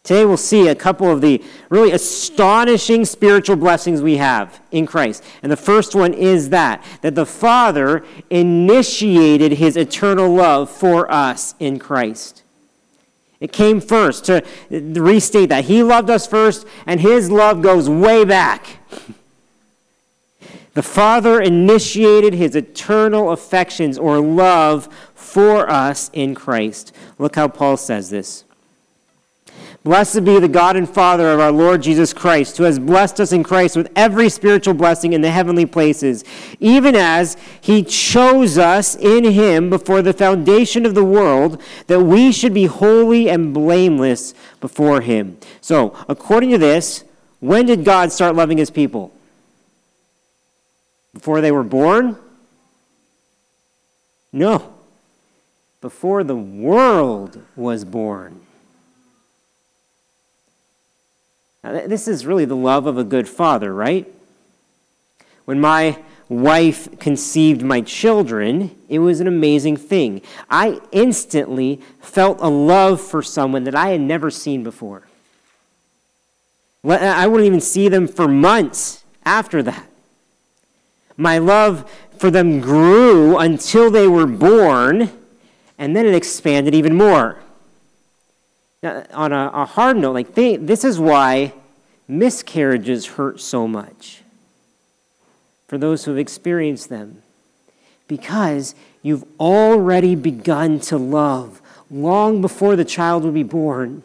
Today 0.05 0.27
we'll 0.27 0.37
see 0.37 0.69
a 0.69 0.75
couple 0.75 1.11
of 1.11 1.23
the 1.23 1.43
really 1.71 1.91
astonishing 1.91 3.07
spiritual 3.07 3.57
blessings 3.57 4.03
we 4.03 4.19
have 4.19 4.61
in 4.71 4.85
Christ. 4.85 5.25
And 5.43 5.51
the 5.51 5.57
first 5.57 5.95
one 5.95 6.13
is 6.13 6.51
that 6.51 6.85
that 7.01 7.15
the 7.15 7.25
Father 7.25 8.05
initiated 8.29 9.53
his 9.53 9.79
eternal 9.79 10.35
love 10.35 10.71
for 10.71 11.11
us 11.11 11.55
in 11.59 11.79
Christ. 11.79 12.43
It 13.41 13.51
came 13.51 13.81
first 13.81 14.27
to 14.27 14.45
restate 14.71 15.49
that 15.49 15.65
he 15.65 15.83
loved 15.83 16.11
us 16.11 16.27
first 16.27 16.67
and 16.85 17.01
his 17.01 17.31
love 17.31 17.63
goes 17.63 17.89
way 17.89 18.27
back. 18.27 18.79
The 20.75 20.83
Father 20.83 21.41
initiated 21.41 22.35
his 22.35 22.55
eternal 22.55 23.31
affections 23.31 23.97
or 23.97 24.21
love 24.21 24.87
for 25.15 25.71
us 25.71 26.11
in 26.13 26.35
Christ. 26.35 26.95
Look 27.19 27.37
how 27.37 27.49
Paul 27.49 27.79
says 27.79 28.11
this. 28.11 28.45
Blessed 29.85 30.25
be 30.25 30.41
the 30.41 30.49
God 30.49 30.77
and 30.77 30.89
Father 30.89 31.31
of 31.31 31.41
our 31.41 31.53
Lord 31.53 31.83
Jesus 31.83 32.15
Christ, 32.15 32.57
who 32.57 32.65
has 32.65 32.79
blessed 32.79 33.21
us 33.21 33.33
in 33.33 33.43
Christ 33.43 33.77
with 33.77 33.93
every 33.95 34.31
spiritual 34.31 34.73
blessing 34.73 35.13
in 35.13 35.21
the 35.21 35.31
heavenly 35.31 35.67
places, 35.67 36.25
even 36.59 36.97
as 36.97 37.37
he 37.61 37.83
chose 37.83 38.57
us 38.57 38.97
in 38.97 39.25
him 39.25 39.69
before 39.69 40.01
the 40.01 40.15
foundation 40.15 40.87
of 40.87 40.95
the 40.95 41.05
world, 41.05 41.61
that 41.87 42.01
we 42.01 42.33
should 42.33 42.55
be 42.55 42.65
holy 42.65 43.29
and 43.29 43.53
blameless 43.53 44.33
before 44.59 45.03
him. 45.03 45.37
So, 45.61 45.95
according 46.09 46.49
to 46.53 46.59
this, 46.59 47.05
when 47.41 47.67
did 47.67 47.85
God 47.85 48.11
start 48.11 48.35
loving 48.35 48.57
his 48.57 48.71
people? 48.71 49.13
Before 51.13 51.43
they 51.43 51.53
were 51.53 51.63
born? 51.63 52.17
No. 54.33 54.73
Before 55.83 56.25
the 56.25 56.35
world 56.35 57.43
was 57.55 57.85
born. 57.85 58.44
Now, 61.65 61.87
this 61.87 62.07
is 62.07 62.27
really 62.27 62.45
the 62.45 62.55
love 62.55 62.87
of 62.87 62.99
a 62.99 63.05
good 63.05 63.27
father, 63.27 63.73
right? 63.73 64.07
When 65.47 65.59
my 65.61 65.99
wife 66.29 66.99
conceived 66.99 67.63
my 67.63 67.81
children, 67.81 68.77
it 68.91 68.99
was 68.99 69.21
an 69.21 69.27
amazing 69.27 69.79
thing. 69.79 70.21
I 70.51 70.81
instantly 70.93 71.81
felt 72.01 72.39
a 72.41 72.49
love 72.49 73.01
for 73.01 73.23
someone 73.23 73.65
that 73.65 73.75
I 73.75 73.89
had 73.89 74.03
never 74.03 74.31
seen 74.31 74.63
before. 74.63 75.09
I 76.87 77.27
wouldn't 77.27 77.47
even 77.47 77.63
see 77.63 77.89
them 77.89 78.07
for 78.09 78.29
months 78.29 79.03
after 79.25 79.63
that. 79.63 79.87
My 81.17 81.39
love 81.39 81.91
for 82.19 82.31
them 82.31 82.61
grew 82.61 83.39
until 83.39 83.91
they 83.91 84.07
were 84.07 84.27
born, 84.27 85.11
and 85.79 85.97
then 85.97 86.05
it 86.05 86.15
expanded 86.15 86.75
even 86.75 86.95
more. 86.95 87.39
Now, 88.85 89.03
on 89.15 89.33
a, 89.33 89.51
a 89.55 89.65
hard 89.65 89.97
note, 89.97 90.13
like 90.13 90.35
they, 90.35 90.57
this 90.57 90.85
is 90.85 91.01
why 91.01 91.55
miscarriages 92.07 93.07
hurt 93.07 93.41
so 93.41 93.67
much 93.67 94.21
for 95.67 95.79
those 95.79 96.05
who 96.05 96.11
have 96.11 96.19
experienced 96.19 96.91
them. 96.91 97.23
Because 98.09 98.75
you've 99.03 99.25
already 99.41 100.15
begun 100.15 100.81
to 100.81 100.99
love 100.99 101.63
long 101.91 102.43
before 102.43 102.77
the 102.77 102.85
child 102.85 103.25
will 103.25 103.33
be 103.33 103.43
born. 103.43 104.03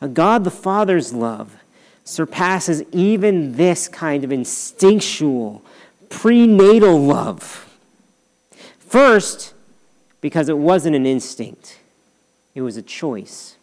A 0.00 0.08
God 0.08 0.42
the 0.42 0.50
Father's 0.50 1.12
love 1.12 1.54
surpasses 2.02 2.82
even 2.90 3.52
this 3.52 3.86
kind 3.86 4.24
of 4.24 4.32
instinctual, 4.32 5.62
prenatal 6.08 7.00
love. 7.00 7.72
First, 8.80 9.54
because 10.20 10.48
it 10.48 10.58
wasn't 10.58 10.96
an 10.96 11.06
instinct, 11.06 11.78
it 12.54 12.62
was 12.62 12.76
a 12.76 12.82
choice. 12.82 13.56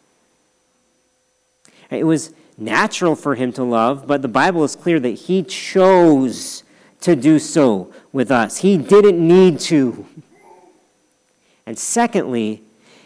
It 1.90 2.04
was 2.04 2.32
natural 2.58 3.14
for 3.14 3.34
him 3.34 3.52
to 3.52 3.62
love, 3.62 4.06
but 4.06 4.22
the 4.22 4.28
Bible 4.28 4.64
is 4.64 4.74
clear 4.74 4.98
that 5.00 5.10
he 5.10 5.42
chose 5.42 6.64
to 7.02 7.14
do 7.14 7.38
so 7.38 7.92
with 8.12 8.30
us. 8.30 8.58
He 8.58 8.76
didn't 8.76 9.18
need 9.18 9.60
to. 9.60 10.06
And 11.66 11.78
secondly, 11.78 12.62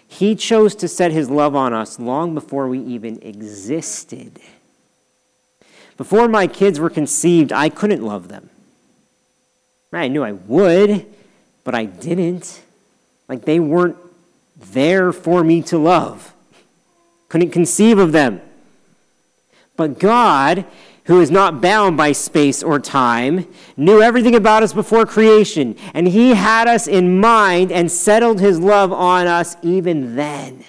he 0.06 0.34
chose 0.34 0.74
to 0.76 0.88
set 0.88 1.12
his 1.12 1.28
love 1.30 1.54
on 1.54 1.72
us 1.72 1.98
long 1.98 2.34
before 2.34 2.68
we 2.68 2.78
even 2.80 3.20
existed. 3.22 4.40
Before 5.96 6.28
my 6.28 6.46
kids 6.46 6.80
were 6.80 6.90
conceived, 6.90 7.52
I 7.52 7.68
couldn't 7.68 8.02
love 8.02 8.28
them. 8.28 8.48
I 9.92 10.08
knew 10.08 10.22
I 10.22 10.32
would, 10.32 11.06
but 11.64 11.74
I 11.74 11.84
didn't. 11.84 12.62
Like 13.30 13.44
they 13.44 13.60
weren't 13.60 13.96
there 14.56 15.12
for 15.12 15.44
me 15.44 15.62
to 15.62 15.78
love. 15.78 16.34
Couldn't 17.28 17.52
conceive 17.52 17.96
of 17.96 18.10
them. 18.10 18.40
But 19.76 20.00
God, 20.00 20.64
who 21.04 21.20
is 21.20 21.30
not 21.30 21.60
bound 21.60 21.96
by 21.96 22.10
space 22.10 22.60
or 22.60 22.80
time, 22.80 23.46
knew 23.76 24.02
everything 24.02 24.34
about 24.34 24.64
us 24.64 24.72
before 24.72 25.06
creation, 25.06 25.76
and 25.94 26.08
He 26.08 26.34
had 26.34 26.66
us 26.66 26.88
in 26.88 27.20
mind 27.20 27.70
and 27.70 27.88
settled 27.90 28.40
His 28.40 28.58
love 28.58 28.92
on 28.92 29.28
us 29.28 29.56
even 29.62 30.16
then. 30.16 30.64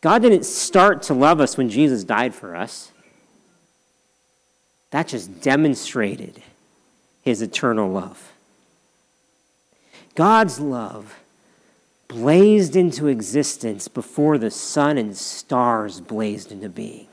God 0.00 0.22
didn't 0.22 0.44
start 0.44 1.02
to 1.04 1.14
love 1.14 1.40
us 1.40 1.56
when 1.56 1.70
Jesus 1.70 2.02
died 2.02 2.34
for 2.34 2.56
us. 2.56 2.90
That 4.90 5.06
just 5.06 5.40
demonstrated 5.40 6.42
His 7.22 7.42
eternal 7.42 7.88
love. 7.88 8.33
God's 10.14 10.60
love 10.60 11.20
blazed 12.08 12.76
into 12.76 13.08
existence 13.08 13.88
before 13.88 14.38
the 14.38 14.50
sun 14.50 14.98
and 14.98 15.16
stars 15.16 16.00
blazed 16.00 16.52
into 16.52 16.68
being. 16.68 17.08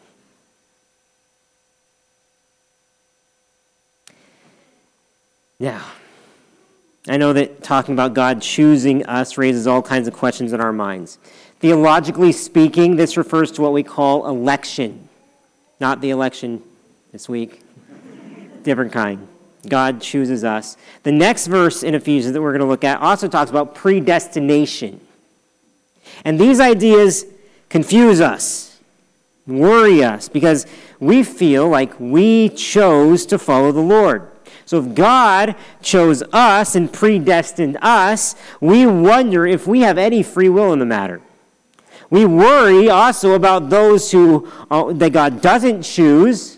Now, 5.60 5.86
I 7.08 7.18
know 7.18 7.34
that 7.34 7.64
talking 7.64 7.94
about 7.94 8.14
God 8.14 8.42
choosing 8.42 9.06
us 9.06 9.38
raises 9.38 9.66
all 9.66 9.82
kinds 9.82 10.08
of 10.08 10.14
questions 10.14 10.54
in 10.54 10.62
our 10.62 10.74
minds. 10.74 11.18
Theologically 11.60 12.32
speaking, 12.32 12.96
this 12.96 13.18
refers 13.18 13.52
to 13.54 13.62
what 13.62 13.74
we 13.74 13.84
call 13.84 14.28
election, 14.28 15.08
not 15.80 16.02
the 16.02 16.10
election 16.10 16.62
this 17.12 17.30
week, 17.30 17.62
different 18.64 18.92
kind. 18.92 19.28
God 19.68 20.02
chooses 20.02 20.44
us. 20.44 20.78
The 21.04 21.12
next 21.12 21.48
verse 21.48 21.84
in 21.84 21.96
Ephesians 21.96 22.34
that 22.34 22.42
we're 22.42 22.52
going 22.52 22.62
to 22.62 22.68
look 22.68 22.84
at 22.84 23.00
also 23.02 23.28
talks 23.28 23.52
about 23.52 23.76
predestination. 23.76 25.00
And 26.26 26.40
these 26.40 26.60
ideas 26.60 27.26
confuse 27.70 28.22
us, 28.22 28.80
worry 29.48 30.04
us, 30.04 30.30
because 30.30 30.66
we 31.00 31.24
feel 31.24 31.68
like 31.68 32.00
we 32.00 32.50
chose 32.50 33.26
to 33.28 33.40
follow 33.40 33.72
the 33.72 33.82
Lord. 33.82 34.28
So 34.66 34.80
if 34.80 34.96
God 34.96 35.56
chose 35.82 36.24
us 36.32 36.76
and 36.76 36.92
predestined 36.92 37.78
us, 37.82 38.36
we 38.60 38.86
wonder 38.86 39.46
if 39.46 39.68
we 39.68 39.82
have 39.82 39.98
any 39.98 40.24
free 40.24 40.50
will 40.50 40.72
in 40.74 40.80
the 40.80 40.86
matter. 40.86 41.22
We 42.10 42.26
worry 42.26 42.90
also 42.90 43.34
about 43.34 43.70
those 43.70 44.12
who 44.12 44.50
uh, 44.70 44.92
that 44.94 45.14
God 45.14 45.42
doesn't 45.42 45.84
choose 45.84 46.58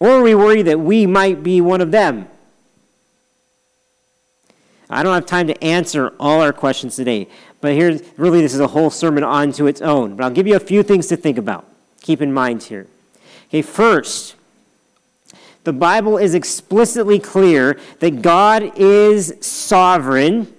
or 0.00 0.22
we 0.22 0.34
worry 0.34 0.62
that 0.62 0.80
we 0.80 1.06
might 1.06 1.42
be 1.42 1.60
one 1.60 1.80
of 1.80 1.92
them. 1.92 2.26
I 4.88 5.04
don't 5.04 5.14
have 5.14 5.26
time 5.26 5.46
to 5.46 5.64
answer 5.64 6.12
all 6.18 6.40
our 6.40 6.52
questions 6.52 6.96
today, 6.96 7.28
but 7.60 7.74
here's 7.74 8.02
really 8.16 8.40
this 8.40 8.54
is 8.54 8.60
a 8.60 8.66
whole 8.66 8.90
sermon 8.90 9.22
onto 9.22 9.66
its 9.66 9.80
own. 9.80 10.16
But 10.16 10.24
I'll 10.24 10.30
give 10.30 10.48
you 10.48 10.56
a 10.56 10.60
few 10.60 10.82
things 10.82 11.06
to 11.08 11.16
think 11.16 11.38
about. 11.38 11.64
Keep 12.00 12.22
in 12.22 12.32
mind 12.32 12.64
here. 12.64 12.88
Okay, 13.48 13.62
first, 13.62 14.34
the 15.62 15.72
Bible 15.72 16.16
is 16.18 16.34
explicitly 16.34 17.18
clear 17.18 17.78
that 18.00 18.22
God 18.22 18.72
is 18.76 19.34
sovereign 19.40 20.52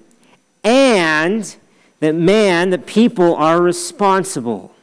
and 0.63 1.55
that 1.99 2.15
man, 2.15 2.69
that 2.69 2.85
people 2.85 3.35
are 3.35 3.61
responsible. 3.61 4.73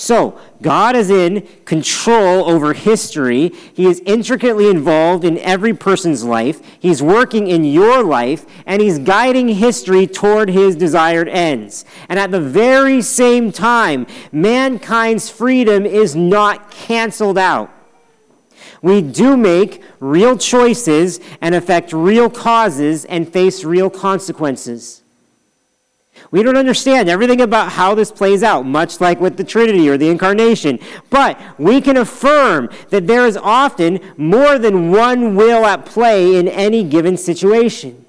So, 0.00 0.40
God 0.62 0.96
is 0.96 1.10
in 1.10 1.46
control 1.66 2.48
over 2.48 2.72
history. 2.72 3.52
He 3.74 3.84
is 3.84 4.00
intricately 4.06 4.70
involved 4.70 5.24
in 5.24 5.36
every 5.40 5.74
person's 5.74 6.24
life. 6.24 6.62
He's 6.80 7.02
working 7.02 7.48
in 7.48 7.64
your 7.64 8.02
life, 8.02 8.46
and 8.64 8.80
He's 8.80 8.98
guiding 8.98 9.48
history 9.48 10.06
toward 10.06 10.48
His 10.48 10.74
desired 10.74 11.28
ends. 11.28 11.84
And 12.08 12.18
at 12.18 12.30
the 12.30 12.40
very 12.40 13.02
same 13.02 13.52
time, 13.52 14.06
mankind's 14.32 15.28
freedom 15.28 15.84
is 15.84 16.16
not 16.16 16.70
canceled 16.70 17.36
out. 17.36 17.70
We 18.80 19.02
do 19.02 19.36
make 19.36 19.82
real 20.00 20.38
choices 20.38 21.20
and 21.42 21.54
affect 21.54 21.92
real 21.92 22.30
causes 22.30 23.04
and 23.04 23.30
face 23.30 23.64
real 23.64 23.90
consequences. 23.90 25.02
We 26.30 26.42
don't 26.42 26.56
understand 26.56 27.08
everything 27.08 27.40
about 27.40 27.72
how 27.72 27.94
this 27.94 28.12
plays 28.12 28.42
out, 28.42 28.64
much 28.64 29.00
like 29.00 29.20
with 29.20 29.36
the 29.36 29.44
Trinity 29.44 29.88
or 29.88 29.96
the 29.96 30.08
Incarnation. 30.08 30.78
But 31.08 31.40
we 31.58 31.80
can 31.80 31.96
affirm 31.96 32.70
that 32.90 33.06
there 33.06 33.26
is 33.26 33.36
often 33.36 34.00
more 34.16 34.58
than 34.58 34.90
one 34.90 35.34
will 35.34 35.64
at 35.64 35.86
play 35.86 36.36
in 36.36 36.46
any 36.46 36.84
given 36.84 37.16
situation. 37.16 38.04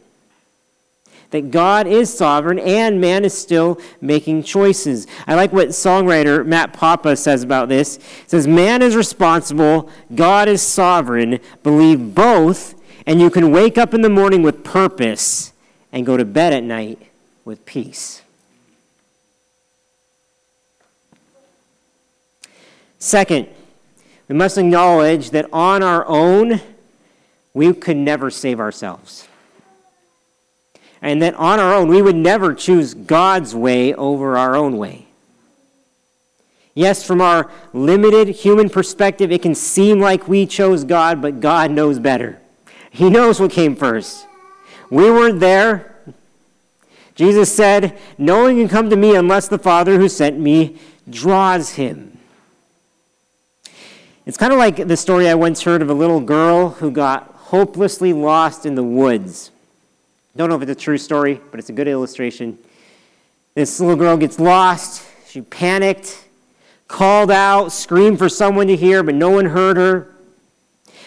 That 1.32 1.50
God 1.50 1.88
is 1.88 2.16
sovereign 2.16 2.60
and 2.60 3.00
man 3.00 3.24
is 3.24 3.34
still 3.34 3.80
making 4.02 4.44
choices. 4.44 5.08
I 5.26 5.36
like 5.36 5.54
what 5.54 5.70
songwriter 5.70 6.46
Matt 6.46 6.74
Papa 6.74 7.16
says 7.16 7.42
about 7.42 7.70
this. 7.70 7.96
He 7.98 8.28
says, 8.28 8.48
Man 8.48 8.82
is 8.82 8.96
responsible, 8.96 9.90
God 10.14 10.50
is 10.50 10.62
sovereign. 10.62 11.40
Believe 11.64 12.14
both, 12.14 12.76
and 13.08 13.22
you 13.22 13.30
can 13.30 13.50
wake 13.52 13.78
up 13.78 13.94
in 13.94 14.02
the 14.02 14.10
morning 14.10 14.44
with 14.44 14.64
purpose 14.64 15.54
and 15.94 16.06
go 16.06 16.18
to 16.18 16.26
bed 16.26 16.52
at 16.52 16.64
night 16.64 17.11
with 17.52 17.66
peace. 17.66 18.22
Second, 22.98 23.50
we 24.30 24.36
must 24.36 24.58
acknowledge 24.58 25.32
that 25.32 25.50
on 25.52 25.84
our 25.84 26.08
own, 26.08 26.62
we 27.54 27.74
could 27.74 27.98
never 27.98 28.32
save 28.32 28.62
ourselves. 28.62 29.28
and 31.02 31.22
that 31.22 31.34
on 31.34 31.60
our 31.60 31.74
own 31.74 31.90
we 31.90 32.02
would 32.02 32.16
never 32.16 32.54
choose 32.54 32.94
God's 32.94 33.54
way 33.54 33.94
over 33.96 34.38
our 34.38 34.56
own 34.56 34.78
way. 34.78 35.08
Yes, 36.74 37.06
from 37.06 37.20
our 37.20 37.52
limited 37.74 38.30
human 38.30 38.70
perspective, 38.70 39.30
it 39.30 39.42
can 39.42 39.56
seem 39.56 40.00
like 40.00 40.30
we 40.30 40.46
chose 40.46 40.86
God, 40.86 41.22
but 41.22 41.42
God 41.42 41.70
knows 41.70 42.00
better. 42.00 42.40
He 42.92 43.10
knows 43.10 43.42
what 43.42 43.52
came 43.52 43.76
first. 43.76 44.26
We 44.90 45.12
weren't 45.12 45.42
there. 45.42 45.91
Jesus 47.16 47.54
said, 47.54 47.98
No 48.18 48.44
one 48.44 48.58
can 48.58 48.70
come 48.70 48.90
to 48.90 48.96
me 48.96 49.16
unless 49.16 49.48
the 49.48 49.60
Father 49.60 50.00
who 50.00 50.10
sent 50.10 50.40
me 50.40 50.78
draws 51.10 51.72
him. 51.72 52.18
It's 54.26 54.38
kind 54.38 54.54
of 54.54 54.60
like 54.60 54.88
the 54.88 54.98
story 54.98 55.28
I 55.28 55.34
once 55.34 55.64
heard 55.64 55.82
of 55.82 55.90
a 55.90 55.94
little 55.94 56.20
girl 56.20 56.70
who 56.70 56.92
got 56.92 57.24
hopelessly 57.36 58.14
lost 58.14 58.66
in 58.66 58.76
the 58.76 58.84
woods. 58.84 59.52
Don't 60.38 60.50
know 60.50 60.56
if 60.56 60.62
it's 60.62 60.72
a 60.72 60.76
true 60.76 60.98
story, 60.98 61.42
but 61.50 61.60
it's 61.60 61.70
a 61.70 61.74
good 61.74 61.88
illustration. 61.88 62.58
This 63.56 63.80
little 63.80 63.98
girl 63.98 64.16
gets 64.16 64.40
lost. 64.40 65.06
She 65.28 65.42
panicked, 65.42 66.26
called 66.88 67.32
out, 67.32 67.72
screamed 67.72 68.20
for 68.20 68.30
someone 68.30 68.68
to 68.68 68.76
hear, 68.76 69.04
but 69.04 69.16
no 69.16 69.32
one 69.32 69.46
heard 69.46 69.76
her. 69.76 70.08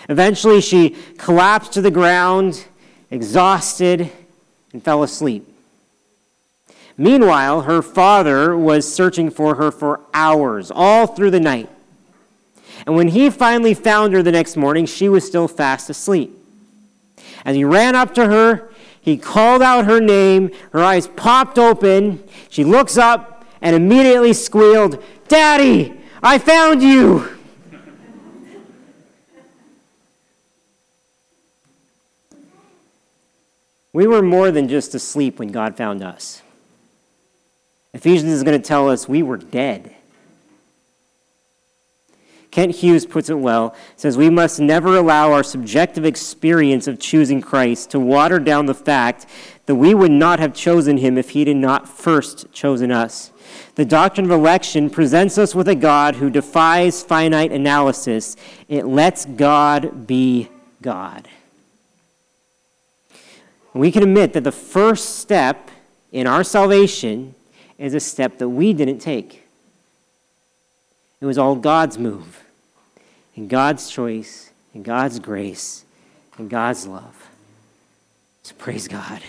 Eventually, 0.08 0.60
she 0.60 0.96
collapsed 1.16 1.72
to 1.72 1.80
the 1.80 1.90
ground, 1.90 2.66
exhausted, 3.10 4.10
and 4.72 4.82
fell 4.82 5.02
asleep. 5.02 5.48
Meanwhile, 6.96 7.62
her 7.62 7.82
father 7.82 8.56
was 8.56 8.92
searching 8.92 9.30
for 9.30 9.56
her 9.56 9.70
for 9.70 10.00
hours, 10.14 10.70
all 10.70 11.06
through 11.06 11.30
the 11.30 11.40
night. 11.40 11.68
And 12.86 12.94
when 12.94 13.08
he 13.08 13.30
finally 13.30 13.74
found 13.74 14.12
her 14.12 14.22
the 14.22 14.32
next 14.32 14.56
morning, 14.56 14.86
she 14.86 15.08
was 15.08 15.26
still 15.26 15.48
fast 15.48 15.90
asleep. 15.90 16.36
As 17.44 17.56
he 17.56 17.64
ran 17.64 17.94
up 17.94 18.14
to 18.14 18.26
her, 18.26 18.70
he 19.00 19.16
called 19.16 19.60
out 19.60 19.86
her 19.86 20.00
name. 20.00 20.50
Her 20.72 20.82
eyes 20.82 21.08
popped 21.08 21.58
open. 21.58 22.22
She 22.48 22.64
looks 22.64 22.96
up 22.96 23.44
and 23.60 23.74
immediately 23.74 24.32
squealed, 24.32 25.02
Daddy, 25.28 26.00
I 26.22 26.38
found 26.38 26.82
you! 26.82 27.28
We 33.92 34.06
were 34.06 34.22
more 34.22 34.50
than 34.50 34.68
just 34.68 34.94
asleep 34.94 35.38
when 35.38 35.48
God 35.48 35.76
found 35.76 36.02
us. 36.02 36.42
Ephesians 37.94 38.32
is 38.32 38.42
going 38.42 38.60
to 38.60 38.66
tell 38.66 38.90
us 38.90 39.08
we 39.08 39.22
were 39.22 39.36
dead. 39.36 39.94
Kent 42.50 42.76
Hughes 42.76 43.06
puts 43.06 43.30
it 43.30 43.38
well, 43.38 43.74
says 43.96 44.16
we 44.16 44.30
must 44.30 44.60
never 44.60 44.96
allow 44.96 45.32
our 45.32 45.42
subjective 45.42 46.04
experience 46.04 46.86
of 46.86 47.00
choosing 47.00 47.40
Christ 47.40 47.90
to 47.90 48.00
water 48.00 48.38
down 48.38 48.66
the 48.66 48.74
fact 48.74 49.26
that 49.66 49.74
we 49.74 49.94
would 49.94 50.10
not 50.10 50.38
have 50.38 50.54
chosen 50.54 50.98
him 50.98 51.16
if 51.16 51.30
he 51.30 51.44
did 51.44 51.56
not 51.56 51.88
first 51.88 52.52
chosen 52.52 52.92
us. 52.92 53.32
The 53.76 53.84
doctrine 53.84 54.26
of 54.26 54.30
election 54.30 54.88
presents 54.88 55.36
us 55.38 55.54
with 55.54 55.68
a 55.68 55.74
God 55.74 56.16
who 56.16 56.30
defies 56.30 57.02
finite 57.02 57.50
analysis. 57.50 58.36
It 58.68 58.86
lets 58.86 59.24
God 59.24 60.06
be 60.06 60.48
God. 60.80 61.28
We 63.72 63.90
can 63.90 64.04
admit 64.04 64.32
that 64.34 64.44
the 64.44 64.52
first 64.52 65.18
step 65.18 65.70
in 66.12 66.28
our 66.28 66.44
salvation 66.44 67.34
is 67.78 67.94
a 67.94 68.00
step 68.00 68.38
that 68.38 68.48
we 68.48 68.72
didn't 68.72 68.98
take. 68.98 69.42
It 71.20 71.26
was 71.26 71.38
all 71.38 71.56
God's 71.56 71.98
move, 71.98 72.44
and 73.34 73.48
God's 73.48 73.90
choice, 73.90 74.50
and 74.74 74.84
God's 74.84 75.18
grace, 75.18 75.84
and 76.38 76.50
God's 76.50 76.86
love. 76.86 77.28
So 78.42 78.54
praise 78.56 78.88
God. 78.88 79.22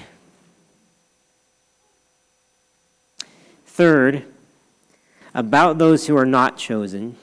Third, 3.65 4.23
about 5.33 5.77
those 5.77 6.07
who 6.07 6.17
are 6.17 6.25
not 6.25 6.57
chosen, 6.57 7.17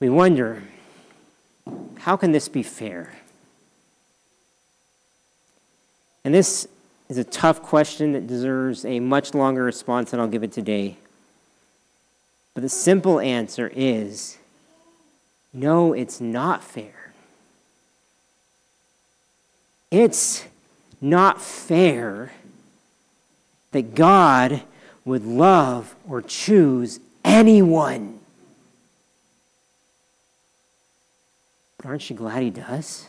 we 0.00 0.08
wonder 0.08 0.62
how 1.98 2.16
can 2.16 2.32
this 2.32 2.48
be 2.48 2.62
fair? 2.62 3.14
And 6.24 6.34
this 6.34 6.66
is 7.08 7.18
a 7.18 7.24
tough 7.24 7.62
question 7.62 8.12
that 8.12 8.26
deserves 8.26 8.84
a 8.84 9.00
much 9.00 9.34
longer 9.34 9.62
response 9.62 10.10
than 10.10 10.20
I'll 10.20 10.28
give 10.28 10.42
it 10.42 10.52
today. 10.52 10.96
But 12.54 12.62
the 12.62 12.68
simple 12.68 13.20
answer 13.20 13.70
is 13.74 14.38
no, 15.52 15.92
it's 15.92 16.20
not 16.20 16.64
fair. 16.64 17.12
It's 19.90 20.46
not 21.00 21.42
fair 21.42 22.32
that 23.72 23.94
God 23.94 24.62
would 25.04 25.24
love 25.24 25.94
or 26.08 26.22
choose 26.22 27.00
anyone. 27.24 28.20
But 31.76 31.86
aren't 31.86 32.08
you 32.08 32.16
glad 32.16 32.42
He 32.42 32.50
does? 32.50 33.06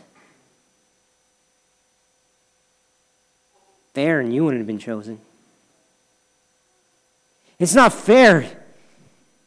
Fair 3.94 4.20
and 4.20 4.34
you 4.34 4.44
wouldn't 4.44 4.60
have 4.60 4.68
been 4.68 4.80
chosen. 4.80 5.20
It's 7.60 7.76
not 7.76 7.94
fair 7.94 8.50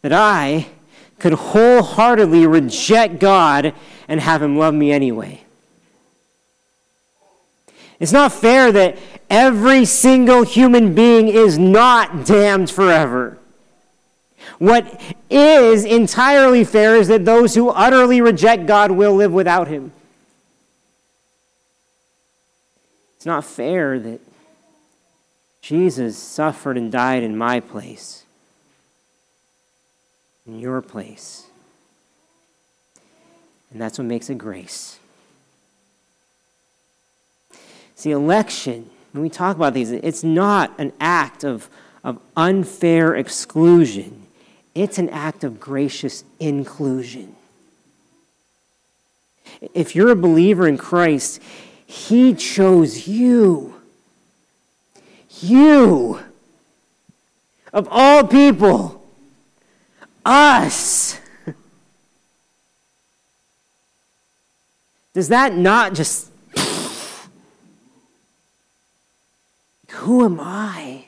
that 0.02 0.12
I 0.12 0.68
could 1.18 1.32
wholeheartedly 1.32 2.46
reject 2.46 3.18
God 3.18 3.74
and 4.08 4.20
have 4.20 4.42
Him 4.42 4.56
love 4.56 4.74
me 4.74 4.92
anyway. 4.92 5.42
It's 7.98 8.12
not 8.12 8.32
fair 8.32 8.70
that 8.72 8.98
every 9.30 9.84
single 9.84 10.42
human 10.42 10.94
being 10.94 11.28
is 11.28 11.58
not 11.58 12.26
damned 12.26 12.70
forever. 12.70 13.38
What 14.58 15.00
is 15.28 15.84
entirely 15.84 16.64
fair 16.64 16.96
is 16.96 17.08
that 17.08 17.24
those 17.24 17.54
who 17.54 17.70
utterly 17.70 18.20
reject 18.20 18.66
God 18.66 18.90
will 18.90 19.14
live 19.14 19.32
without 19.32 19.68
Him. 19.68 19.92
It's 23.16 23.26
not 23.26 23.44
fair 23.44 23.98
that 23.98 24.20
Jesus 25.66 26.16
suffered 26.16 26.76
and 26.76 26.92
died 26.92 27.24
in 27.24 27.36
my 27.36 27.58
place, 27.58 28.22
in 30.46 30.60
your 30.60 30.80
place. 30.80 31.46
And 33.72 33.80
that's 33.80 33.98
what 33.98 34.04
makes 34.04 34.30
it 34.30 34.38
grace. 34.38 35.00
See, 37.96 38.12
election, 38.12 38.88
when 39.10 39.22
we 39.24 39.28
talk 39.28 39.56
about 39.56 39.74
these, 39.74 39.90
it's 39.90 40.22
not 40.22 40.72
an 40.78 40.92
act 41.00 41.42
of, 41.42 41.68
of 42.04 42.20
unfair 42.36 43.16
exclusion, 43.16 44.24
it's 44.72 44.98
an 44.98 45.08
act 45.08 45.42
of 45.42 45.58
gracious 45.58 46.22
inclusion. 46.38 47.34
If 49.74 49.96
you're 49.96 50.12
a 50.12 50.16
believer 50.16 50.68
in 50.68 50.78
Christ, 50.78 51.42
He 51.86 52.34
chose 52.34 53.08
you 53.08 53.75
you, 55.42 56.20
of 57.72 57.88
all 57.90 58.26
people, 58.26 59.04
us. 60.24 61.20
Does 65.14 65.28
that 65.28 65.56
not 65.56 65.94
just. 65.94 66.30
Who 69.90 70.24
am 70.24 70.38
I 70.38 71.06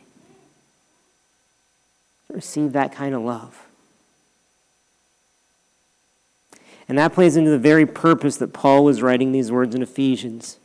to 2.27 2.33
receive 2.33 2.73
that 2.73 2.93
kind 2.93 3.15
of 3.15 3.23
love? 3.23 3.67
And 6.89 6.97
that 6.97 7.13
plays 7.13 7.37
into 7.37 7.51
the 7.51 7.59
very 7.59 7.85
purpose 7.85 8.39
that 8.39 8.55
Paul 8.55 8.83
was 8.83 9.03
writing 9.03 9.33
these 9.33 9.53
words 9.53 9.75
in 9.75 9.83
Ephesians. 9.83 10.59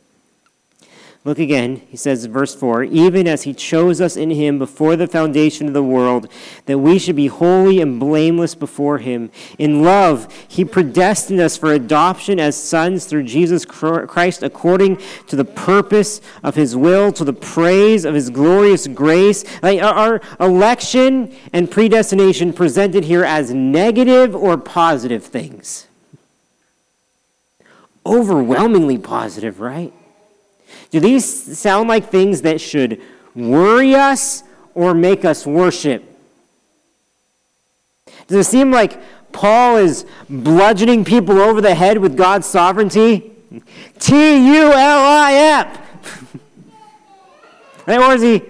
Look 1.26 1.38
again. 1.38 1.80
He 1.88 1.96
says, 1.96 2.26
verse 2.26 2.54
4 2.54 2.84
Even 2.84 3.26
as 3.26 3.44
he 3.44 3.54
chose 3.54 3.98
us 4.02 4.14
in 4.14 4.28
him 4.28 4.58
before 4.58 4.94
the 4.94 5.06
foundation 5.06 5.66
of 5.66 5.72
the 5.72 5.82
world, 5.82 6.28
that 6.66 6.78
we 6.78 6.98
should 6.98 7.16
be 7.16 7.28
holy 7.28 7.80
and 7.80 7.98
blameless 7.98 8.54
before 8.54 8.98
him. 8.98 9.30
In 9.58 9.82
love, 9.82 10.30
he 10.46 10.66
predestined 10.66 11.40
us 11.40 11.56
for 11.56 11.72
adoption 11.72 12.38
as 12.38 12.62
sons 12.62 13.06
through 13.06 13.22
Jesus 13.22 13.64
Christ, 13.64 14.42
according 14.42 14.98
to 15.28 15.34
the 15.34 15.46
purpose 15.46 16.20
of 16.42 16.56
his 16.56 16.76
will, 16.76 17.10
to 17.12 17.24
the 17.24 17.32
praise 17.32 18.04
of 18.04 18.14
his 18.14 18.28
glorious 18.28 18.86
grace. 18.86 19.44
Like 19.62 19.82
our 19.82 20.20
election 20.38 21.34
and 21.54 21.70
predestination 21.70 22.52
presented 22.52 23.04
here 23.04 23.24
as 23.24 23.50
negative 23.50 24.36
or 24.36 24.58
positive 24.58 25.24
things. 25.24 25.86
Overwhelmingly 28.04 28.98
positive, 28.98 29.60
right? 29.60 29.94
Do 30.90 31.00
these 31.00 31.58
sound 31.58 31.88
like 31.88 32.10
things 32.10 32.42
that 32.42 32.60
should 32.60 33.00
worry 33.34 33.94
us 33.94 34.42
or 34.74 34.94
make 34.94 35.24
us 35.24 35.46
worship? 35.46 36.04
Does 38.26 38.46
it 38.46 38.50
seem 38.50 38.70
like 38.70 39.00
Paul 39.32 39.78
is 39.78 40.06
bludgeoning 40.30 41.04
people 41.04 41.40
over 41.40 41.60
the 41.60 41.74
head 41.74 41.98
with 41.98 42.16
God's 42.16 42.46
sovereignty? 42.46 43.32
T 43.98 44.14
U 44.56 44.72
L 44.72 44.74
I 44.74 45.32
F. 45.32 45.80
Or 47.86 48.14
is 48.14 48.22
he 48.22 48.42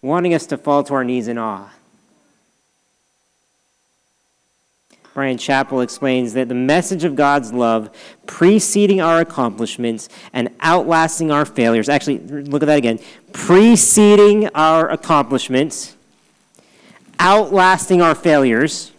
wanting 0.00 0.32
us 0.32 0.46
to 0.46 0.56
fall 0.56 0.82
to 0.84 0.94
our 0.94 1.04
knees 1.04 1.28
in 1.28 1.36
awe? 1.36 1.68
Bryan 5.20 5.36
Chapell 5.36 5.84
explains 5.84 6.32
that 6.32 6.48
the 6.48 6.54
message 6.54 7.04
of 7.04 7.14
God's 7.14 7.52
love 7.52 7.90
preceding 8.26 9.02
our 9.02 9.20
accomplishments 9.20 10.08
and 10.32 10.48
outlasting 10.60 11.30
our 11.30 11.44
failures, 11.44 11.90
actually, 11.90 12.20
look 12.20 12.62
at 12.62 12.66
that 12.68 12.78
again, 12.78 12.98
preceding 13.34 14.48
our 14.54 14.88
accomplishments, 14.88 15.94
outlasting 17.18 18.00
our 18.00 18.14
failures, 18.14 18.92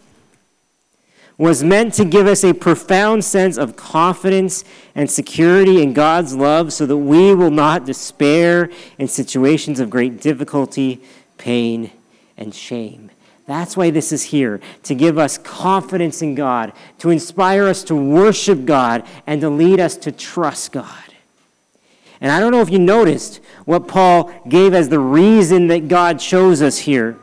was 1.38 1.64
meant 1.64 1.92
to 1.94 2.04
give 2.04 2.28
us 2.28 2.44
a 2.44 2.54
profound 2.54 3.24
sense 3.24 3.56
of 3.56 3.74
confidence 3.74 4.62
and 4.94 5.10
security 5.10 5.82
in 5.82 5.92
God's 5.92 6.36
love 6.36 6.72
so 6.72 6.86
that 6.86 6.98
we 6.98 7.34
will 7.34 7.50
not 7.50 7.84
despair 7.84 8.70
in 8.96 9.08
situations 9.08 9.80
of 9.80 9.90
great 9.90 10.20
difficulty, 10.20 11.02
pain, 11.36 11.90
and 12.36 12.54
shame. 12.54 13.10
That's 13.46 13.76
why 13.76 13.90
this 13.90 14.12
is 14.12 14.22
here, 14.22 14.60
to 14.84 14.94
give 14.94 15.18
us 15.18 15.36
confidence 15.36 16.22
in 16.22 16.34
God, 16.34 16.72
to 16.98 17.10
inspire 17.10 17.66
us 17.66 17.82
to 17.84 17.94
worship 17.94 18.64
God, 18.64 19.04
and 19.26 19.40
to 19.40 19.50
lead 19.50 19.80
us 19.80 19.96
to 19.98 20.12
trust 20.12 20.72
God. 20.72 20.86
And 22.20 22.30
I 22.30 22.38
don't 22.38 22.52
know 22.52 22.60
if 22.60 22.70
you 22.70 22.78
noticed 22.78 23.40
what 23.64 23.88
Paul 23.88 24.32
gave 24.48 24.74
as 24.74 24.88
the 24.88 25.00
reason 25.00 25.66
that 25.66 25.88
God 25.88 26.20
chose 26.20 26.62
us 26.62 26.78
here. 26.78 27.18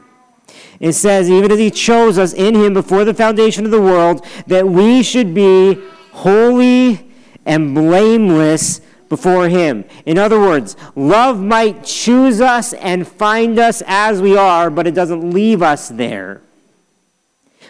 It 0.82 0.94
says, 0.94 1.30
even 1.30 1.52
as 1.52 1.60
he 1.60 1.72
chose 1.72 2.18
us 2.18 2.34
in 2.34 2.56
him 2.56 2.74
before 2.74 3.06
the 3.06 3.14
foundation 3.14 3.64
of 3.64 3.72
the 3.72 3.82
world, 3.82 4.26
that 4.48 4.68
we 4.68 5.04
should 5.04 5.34
be 5.34 5.78
holy 6.12 7.10
and 7.46 7.74
blameless 7.74 8.82
before 9.10 9.50
him. 9.50 9.84
In 10.06 10.18
other 10.18 10.40
words, 10.40 10.78
love 10.96 11.42
might 11.42 11.84
choose 11.84 12.40
us 12.40 12.74
and 12.74 13.08
find 13.08 13.60
us 13.60 13.84
as 13.86 14.22
we 14.22 14.38
are, 14.38 14.70
but 14.70 14.88
it 14.88 14.94
doesn't 14.94 15.32
leave 15.32 15.62
us 15.62 15.90
there. 15.90 16.42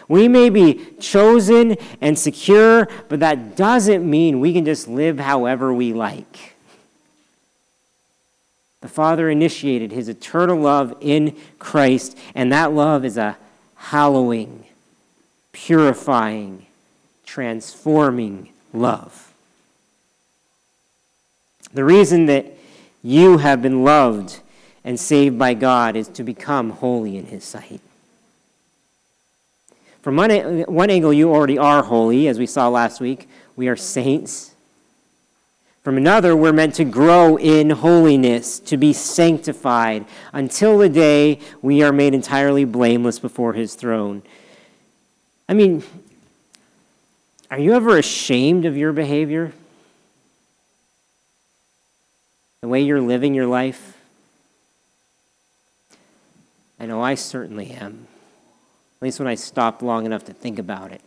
We 0.06 0.28
may 0.28 0.50
be 0.50 0.86
chosen 1.00 1.76
and 2.00 2.18
secure, 2.18 2.88
but 3.08 3.20
that 3.20 3.56
doesn't 3.56 4.08
mean 4.08 4.40
we 4.40 4.52
can 4.52 4.64
just 4.64 4.88
live 4.88 5.18
however 5.18 5.72
we 5.72 5.92
like. 5.92 6.54
The 8.80 8.88
Father 8.88 9.30
initiated 9.30 9.92
his 9.92 10.08
eternal 10.08 10.58
love 10.58 10.96
in 11.00 11.36
Christ, 11.58 12.18
and 12.34 12.52
that 12.52 12.72
love 12.72 13.04
is 13.04 13.16
a 13.16 13.36
hallowing, 13.76 14.64
purifying, 15.52 16.66
transforming 17.24 18.48
love. 18.72 19.29
The 21.72 21.84
reason 21.84 22.26
that 22.26 22.46
you 23.02 23.38
have 23.38 23.62
been 23.62 23.84
loved 23.84 24.40
and 24.84 24.98
saved 24.98 25.38
by 25.38 25.54
God 25.54 25.96
is 25.96 26.08
to 26.08 26.24
become 26.24 26.70
holy 26.70 27.16
in 27.16 27.26
His 27.26 27.44
sight. 27.44 27.80
From 30.02 30.16
one, 30.16 30.30
one 30.62 30.90
angle, 30.90 31.12
you 31.12 31.32
already 31.32 31.58
are 31.58 31.82
holy, 31.82 32.26
as 32.26 32.38
we 32.38 32.46
saw 32.46 32.68
last 32.68 33.00
week. 33.00 33.28
We 33.54 33.68
are 33.68 33.76
saints. 33.76 34.54
From 35.82 35.96
another, 35.96 36.34
we're 36.34 36.52
meant 36.52 36.74
to 36.76 36.84
grow 36.84 37.36
in 37.36 37.70
holiness, 37.70 38.58
to 38.60 38.76
be 38.76 38.92
sanctified, 38.92 40.06
until 40.32 40.78
the 40.78 40.88
day 40.88 41.38
we 41.62 41.82
are 41.82 41.92
made 41.92 42.14
entirely 42.14 42.64
blameless 42.64 43.18
before 43.18 43.52
his 43.52 43.74
throne. 43.74 44.22
I 45.48 45.54
mean, 45.54 45.82
are 47.50 47.58
you 47.58 47.74
ever 47.74 47.98
ashamed 47.98 48.64
of 48.64 48.76
your 48.76 48.92
behavior? 48.92 49.52
The 52.62 52.68
way 52.68 52.82
you're 52.82 53.00
living 53.00 53.34
your 53.34 53.46
life? 53.46 53.96
I 56.78 56.86
know 56.86 57.00
I 57.02 57.14
certainly 57.14 57.70
am, 57.70 58.06
at 58.96 59.02
least 59.02 59.18
when 59.18 59.28
I 59.28 59.34
stop 59.34 59.80
long 59.82 60.04
enough 60.04 60.24
to 60.26 60.32
think 60.32 60.58
about 60.58 60.92
it. 60.92 61.00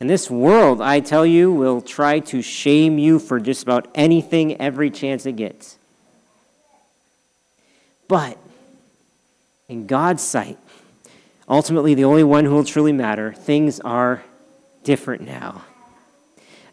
And 0.00 0.10
this 0.10 0.30
world, 0.30 0.82
I 0.82 1.00
tell 1.00 1.24
you, 1.24 1.50
will 1.52 1.80
try 1.80 2.18
to 2.20 2.42
shame 2.42 2.98
you 2.98 3.18
for 3.18 3.40
just 3.40 3.62
about 3.62 3.88
anything 3.94 4.60
every 4.60 4.90
chance 4.90 5.24
it 5.24 5.36
gets. 5.36 5.78
But 8.08 8.38
in 9.68 9.86
God's 9.86 10.22
sight, 10.22 10.58
ultimately 11.48 11.94
the 11.94 12.04
only 12.04 12.24
one 12.24 12.44
who 12.44 12.52
will 12.52 12.64
truly 12.64 12.92
matter, 12.92 13.32
things 13.32 13.80
are 13.80 14.22
different 14.84 15.22
now. 15.22 15.64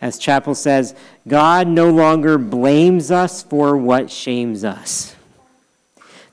As 0.03 0.19
Chapell 0.19 0.53
says, 0.53 0.95
God 1.29 1.65
no 1.65 1.89
longer 1.89 2.37
blames 2.37 3.09
us 3.09 3.41
for 3.41 3.77
what 3.77 4.11
shames 4.11 4.65
us. 4.65 5.15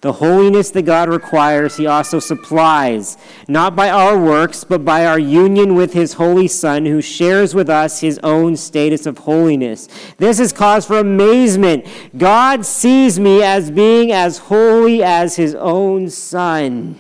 The 0.01 0.15
holiness 0.15 0.71
that 0.71 0.83
God 0.83 1.09
requires, 1.09 1.77
He 1.77 1.87
also 1.87 2.19
supplies, 2.19 3.17
not 3.47 3.77
by 3.77 3.89
our 3.89 4.19
works, 4.19 4.65
but 4.65 4.85
by 4.85 5.07
our 5.07 5.21
union 5.21 5.77
with 5.77 5.93
His 5.93 6.15
holy 6.15 6.49
Son, 6.49 6.85
who 6.85 7.01
shares 7.01 7.55
with 7.55 7.71
us 7.71 8.01
His 8.01 8.19
own 8.25 8.57
status 8.57 9.07
of 9.07 9.19
holiness. 9.19 9.89
This 10.19 10.41
is 10.41 10.53
cause 10.53 10.85
for 10.85 10.99
amazement. 10.99 11.87
God 12.19 12.67
sees 12.67 13.21
me 13.21 13.41
as 13.41 13.71
being 13.71 14.11
as 14.11 14.39
holy 14.39 15.01
as 15.01 15.37
His 15.37 15.55
own 15.55 16.11
Son. 16.11 16.99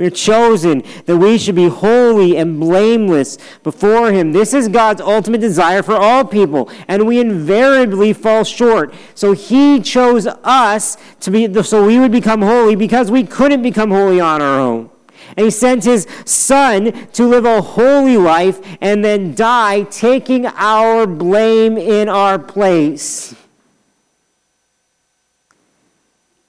We're 0.00 0.08
chosen 0.08 0.82
that 1.04 1.18
we 1.18 1.36
should 1.36 1.56
be 1.56 1.68
holy 1.68 2.38
and 2.38 2.58
blameless 2.58 3.36
before 3.62 4.10
Him. 4.10 4.32
This 4.32 4.54
is 4.54 4.66
God's 4.66 5.02
ultimate 5.02 5.42
desire 5.42 5.82
for 5.82 5.92
all 5.92 6.24
people, 6.24 6.70
and 6.88 7.06
we 7.06 7.20
invariably 7.20 8.14
fall 8.14 8.44
short. 8.44 8.94
So 9.14 9.32
He 9.32 9.78
chose 9.78 10.26
us 10.26 10.96
to 11.20 11.30
be, 11.30 11.62
so 11.62 11.84
we 11.84 11.98
would 11.98 12.12
become 12.12 12.40
holy 12.40 12.76
because 12.76 13.10
we 13.10 13.24
couldn't 13.24 13.60
become 13.60 13.90
holy 13.90 14.18
on 14.20 14.40
our 14.40 14.58
own. 14.58 14.88
And 15.36 15.44
He 15.44 15.50
sent 15.50 15.84
His 15.84 16.06
Son 16.24 16.92
to 17.12 17.26
live 17.26 17.44
a 17.44 17.60
holy 17.60 18.16
life 18.16 18.58
and 18.80 19.04
then 19.04 19.34
die, 19.34 19.82
taking 19.82 20.46
our 20.46 21.06
blame 21.06 21.76
in 21.76 22.08
our 22.08 22.38
place. 22.38 23.34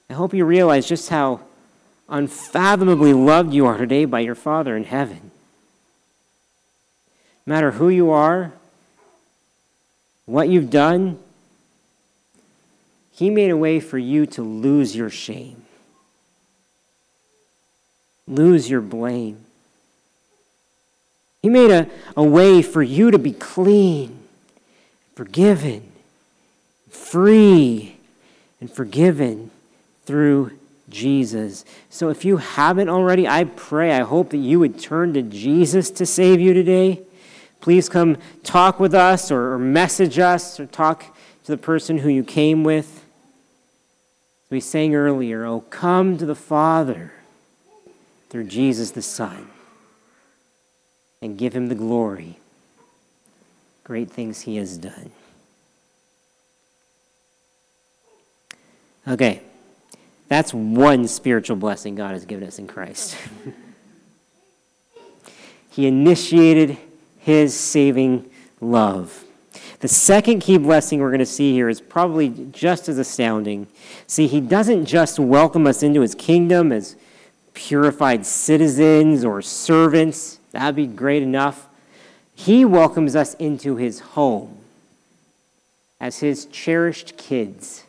I 0.09 0.13
hope 0.13 0.33
you 0.33 0.45
realize 0.45 0.87
just 0.87 1.09
how 1.09 1.41
unfathomably 2.11 3.13
loved 3.13 3.53
you 3.53 3.65
are 3.65 3.77
today 3.77 4.05
by 4.05 4.19
your 4.19 4.35
Father 4.35 4.75
in 4.75 4.83
heaven. 4.83 5.31
No 7.47 7.55
matter 7.55 7.71
who 7.71 7.89
you 7.89 8.11
are, 8.11 8.51
what 10.25 10.49
you've 10.49 10.69
done, 10.69 11.17
He 13.11 13.29
made 13.29 13.49
a 13.49 13.57
way 13.57 13.79
for 13.79 13.97
you 13.97 14.25
to 14.27 14.43
lose 14.43 14.95
your 14.95 15.09
shame, 15.09 15.63
lose 18.27 18.69
your 18.69 18.81
blame. 18.81 19.45
He 21.41 21.49
made 21.49 21.71
a, 21.71 21.89
a 22.15 22.23
way 22.23 22.61
for 22.61 22.83
you 22.83 23.09
to 23.09 23.17
be 23.17 23.31
clean, 23.31 24.19
forgiven, 25.15 25.91
free, 26.89 27.97
and 28.59 28.69
forgiven 28.69 29.49
through 30.05 30.51
Jesus. 30.91 31.65
So 31.89 32.09
if 32.09 32.23
you 32.23 32.37
haven't 32.37 32.89
already, 32.89 33.27
I 33.27 33.45
pray, 33.45 33.93
I 33.93 34.01
hope 34.01 34.29
that 34.29 34.37
you 34.37 34.59
would 34.59 34.79
turn 34.79 35.13
to 35.13 35.23
Jesus 35.23 35.89
to 35.91 36.05
save 36.05 36.39
you 36.39 36.53
today. 36.53 37.01
Please 37.61 37.89
come 37.89 38.17
talk 38.43 38.79
with 38.79 38.93
us 38.93 39.31
or, 39.31 39.57
message 39.57 40.19
us 40.19 40.59
or 40.59 40.65
talk 40.65 41.15
to 41.45 41.51
the 41.51 41.57
person 41.57 41.99
who 41.99 42.09
you 42.09 42.23
came 42.23 42.63
with. 42.63 43.03
we 44.49 44.59
sang 44.59 44.93
earlier, 44.93 45.45
oh, 45.45 45.61
come 45.61 46.17
to 46.17 46.25
the 46.25 46.35
Father 46.35 47.13
through 48.29 48.43
Jesus 48.45 48.91
the 48.91 49.01
Son 49.01 49.47
and 51.21 51.37
give 51.37 51.53
him 51.53 51.67
the 51.67 51.75
glory. 51.75 52.37
Great 53.83 54.11
things 54.11 54.41
he 54.41 54.57
has 54.57 54.77
done. 54.77 55.11
Okay. 59.07 59.41
That's 60.31 60.53
one 60.53 61.09
spiritual 61.09 61.57
blessing 61.57 61.95
God 61.95 62.11
has 62.11 62.23
given 62.23 62.47
us 62.47 62.57
in 62.57 62.65
Christ. 62.65 63.17
he 65.71 65.87
initiated 65.87 66.77
his 67.19 67.53
saving 67.53 68.31
love. 68.61 69.25
The 69.81 69.89
second 69.89 70.39
key 70.39 70.57
blessing 70.57 71.01
we're 71.01 71.09
going 71.09 71.19
to 71.19 71.25
see 71.25 71.51
here 71.51 71.67
is 71.67 71.81
probably 71.81 72.29
just 72.53 72.87
as 72.87 72.97
astounding. 72.97 73.67
See, 74.07 74.25
he 74.25 74.39
doesn't 74.39 74.85
just 74.85 75.19
welcome 75.19 75.67
us 75.67 75.83
into 75.83 75.99
his 75.99 76.15
kingdom 76.15 76.71
as 76.71 76.95
purified 77.53 78.25
citizens 78.25 79.25
or 79.25 79.41
servants. 79.41 80.39
That'd 80.53 80.77
be 80.77 80.87
great 80.87 81.23
enough. 81.23 81.67
He 82.33 82.63
welcomes 82.63 83.17
us 83.17 83.33
into 83.33 83.75
his 83.75 83.99
home 83.99 84.59
as 85.99 86.19
his 86.19 86.45
cherished 86.45 87.17
kids. 87.17 87.83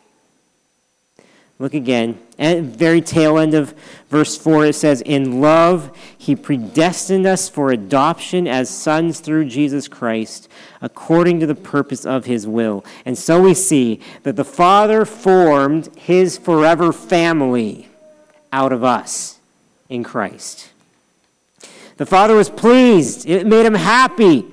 Look 1.62 1.74
again. 1.74 2.18
At 2.40 2.58
very 2.62 3.00
tail 3.00 3.38
end 3.38 3.54
of 3.54 3.72
verse 4.10 4.36
4, 4.36 4.66
it 4.66 4.72
says, 4.72 5.00
In 5.02 5.40
love, 5.40 5.96
he 6.18 6.34
predestined 6.34 7.24
us 7.24 7.48
for 7.48 7.70
adoption 7.70 8.48
as 8.48 8.68
sons 8.68 9.20
through 9.20 9.44
Jesus 9.44 9.86
Christ, 9.86 10.48
according 10.80 11.38
to 11.38 11.46
the 11.46 11.54
purpose 11.54 12.04
of 12.04 12.24
his 12.24 12.48
will. 12.48 12.84
And 13.06 13.16
so 13.16 13.40
we 13.40 13.54
see 13.54 14.00
that 14.24 14.34
the 14.34 14.44
Father 14.44 15.04
formed 15.04 15.96
his 15.96 16.36
forever 16.36 16.92
family 16.92 17.86
out 18.50 18.72
of 18.72 18.82
us 18.82 19.38
in 19.88 20.02
Christ. 20.02 20.68
The 21.96 22.06
Father 22.06 22.34
was 22.34 22.50
pleased, 22.50 23.28
it 23.28 23.46
made 23.46 23.66
him 23.66 23.76
happy 23.76 24.46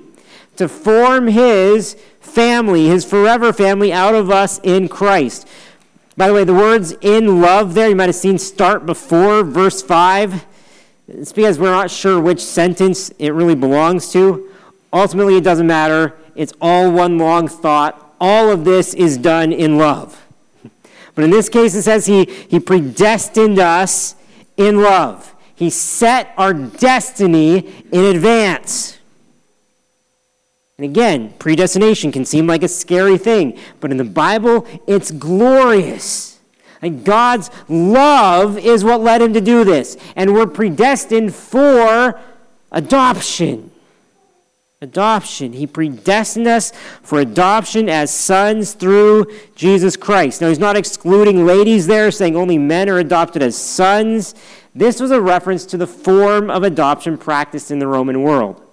to 0.54 0.68
form 0.68 1.26
his 1.26 1.94
family, 2.20 2.86
his 2.86 3.04
forever 3.04 3.52
family, 3.52 3.92
out 3.92 4.14
of 4.14 4.30
us 4.30 4.60
in 4.62 4.86
Christ. 4.86 5.48
By 6.20 6.28
the 6.28 6.34
way, 6.34 6.44
the 6.44 6.52
words 6.52 6.92
in 7.00 7.40
love 7.40 7.72
there, 7.72 7.88
you 7.88 7.96
might 7.96 8.10
have 8.10 8.14
seen 8.14 8.36
start 8.36 8.84
before 8.84 9.42
verse 9.42 9.80
5. 9.80 10.44
It's 11.08 11.32
because 11.32 11.58
we're 11.58 11.70
not 11.70 11.90
sure 11.90 12.20
which 12.20 12.44
sentence 12.44 13.08
it 13.18 13.30
really 13.30 13.54
belongs 13.54 14.12
to. 14.12 14.50
Ultimately, 14.92 15.38
it 15.38 15.44
doesn't 15.44 15.66
matter. 15.66 16.18
It's 16.34 16.52
all 16.60 16.92
one 16.92 17.16
long 17.16 17.48
thought. 17.48 18.14
All 18.20 18.50
of 18.50 18.66
this 18.66 18.92
is 18.92 19.16
done 19.16 19.50
in 19.50 19.78
love. 19.78 20.22
But 21.14 21.24
in 21.24 21.30
this 21.30 21.48
case, 21.48 21.74
it 21.74 21.84
says 21.84 22.04
he, 22.04 22.26
he 22.26 22.60
predestined 22.60 23.58
us 23.58 24.14
in 24.58 24.82
love. 24.82 25.34
He 25.54 25.70
set 25.70 26.34
our 26.36 26.52
destiny 26.52 27.72
in 27.90 28.04
advance. 28.04 28.98
And 30.80 30.88
again, 30.88 31.34
predestination 31.38 32.10
can 32.10 32.24
seem 32.24 32.46
like 32.46 32.62
a 32.62 32.68
scary 32.68 33.18
thing, 33.18 33.58
but 33.80 33.90
in 33.90 33.98
the 33.98 34.04
Bible, 34.04 34.66
it's 34.86 35.10
glorious. 35.10 36.38
And 36.80 37.04
God's 37.04 37.50
love 37.68 38.56
is 38.56 38.82
what 38.82 39.02
led 39.02 39.20
him 39.20 39.34
to 39.34 39.42
do 39.42 39.62
this. 39.62 39.98
And 40.16 40.32
we're 40.32 40.46
predestined 40.46 41.34
for 41.34 42.18
adoption. 42.72 43.70
Adoption. 44.80 45.52
He 45.52 45.66
predestined 45.66 46.46
us 46.46 46.72
for 47.02 47.20
adoption 47.20 47.90
as 47.90 48.10
sons 48.10 48.72
through 48.72 49.26
Jesus 49.54 49.98
Christ. 49.98 50.40
Now, 50.40 50.48
he's 50.48 50.58
not 50.58 50.78
excluding 50.78 51.44
ladies 51.44 51.88
there, 51.88 52.10
saying 52.10 52.36
only 52.36 52.56
men 52.56 52.88
are 52.88 53.00
adopted 53.00 53.42
as 53.42 53.54
sons. 53.54 54.34
This 54.74 54.98
was 54.98 55.10
a 55.10 55.20
reference 55.20 55.66
to 55.66 55.76
the 55.76 55.86
form 55.86 56.50
of 56.50 56.62
adoption 56.62 57.18
practiced 57.18 57.70
in 57.70 57.80
the 57.80 57.86
Roman 57.86 58.22
world. 58.22 58.66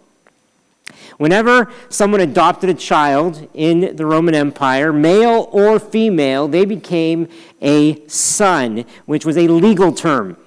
Whenever 1.18 1.72
someone 1.90 2.22
adopted 2.22 2.70
a 2.70 2.74
child 2.74 3.48
in 3.54 3.96
the 3.96 4.06
Roman 4.06 4.36
Empire, 4.36 4.94
male 4.94 5.50
or 5.52 5.80
female, 5.80 6.48
they 6.48 6.64
became 6.64 7.28
a 7.62 8.08
son, 8.08 8.86
which 9.06 9.26
was 9.26 9.36
a 9.36 9.48
legal 9.48 9.92
term. 9.92 10.38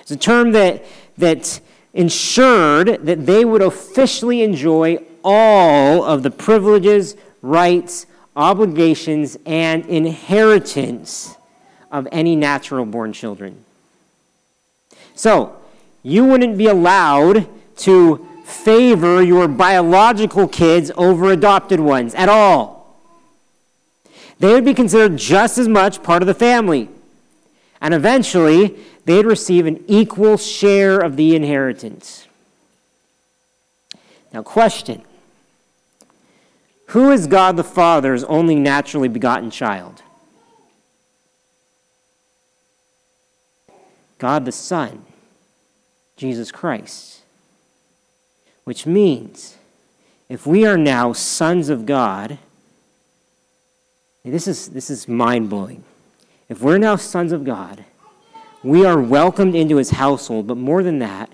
It's 0.00 0.10
a 0.10 0.16
term 0.16 0.52
that, 0.52 0.84
that 1.16 1.60
ensured 1.94 3.06
that 3.06 3.24
they 3.26 3.44
would 3.44 3.62
officially 3.62 4.42
enjoy 4.42 4.98
all 5.24 6.04
of 6.04 6.22
the 6.22 6.30
privileges, 6.30 7.16
rights, 7.40 8.06
obligations, 8.36 9.38
and 9.46 9.86
inheritance 9.86 11.36
of 11.90 12.06
any 12.12 12.36
natural 12.36 12.84
born 12.84 13.12
children. 13.12 13.64
So, 15.14 15.56
you 16.02 16.24
wouldn't 16.24 16.56
be 16.56 16.66
allowed 16.66 17.48
to 17.78 18.26
favor 18.50 19.22
your 19.22 19.48
biological 19.48 20.48
kids 20.48 20.90
over 20.96 21.30
adopted 21.30 21.80
ones 21.80 22.14
at 22.14 22.28
all. 22.28 22.80
They 24.38 24.52
would 24.52 24.64
be 24.64 24.74
considered 24.74 25.16
just 25.16 25.58
as 25.58 25.68
much 25.68 26.02
part 26.02 26.22
of 26.22 26.26
the 26.26 26.34
family. 26.34 26.88
And 27.80 27.94
eventually, 27.94 28.76
they'd 29.04 29.26
receive 29.26 29.66
an 29.66 29.84
equal 29.86 30.36
share 30.36 30.98
of 30.98 31.16
the 31.16 31.34
inheritance. 31.34 32.26
Now, 34.32 34.42
question 34.42 35.02
Who 36.88 37.10
is 37.10 37.26
God 37.26 37.56
the 37.56 37.64
Father's 37.64 38.24
only 38.24 38.54
naturally 38.54 39.08
begotten 39.08 39.50
child? 39.50 40.02
God 44.18 44.44
the 44.44 44.52
Son, 44.52 45.04
Jesus 46.16 46.52
Christ. 46.52 47.19
Which 48.64 48.86
means, 48.86 49.56
if 50.28 50.46
we 50.46 50.66
are 50.66 50.76
now 50.76 51.12
sons 51.12 51.68
of 51.68 51.86
God, 51.86 52.38
this 54.24 54.46
is, 54.46 54.68
this 54.68 54.90
is 54.90 55.08
mind 55.08 55.50
blowing. 55.50 55.82
If 56.48 56.60
we're 56.60 56.78
now 56.78 56.96
sons 56.96 57.32
of 57.32 57.44
God, 57.44 57.84
we 58.62 58.84
are 58.84 59.00
welcomed 59.00 59.54
into 59.54 59.76
his 59.76 59.90
household, 59.90 60.46
but 60.46 60.56
more 60.56 60.82
than 60.82 60.98
that, 60.98 61.30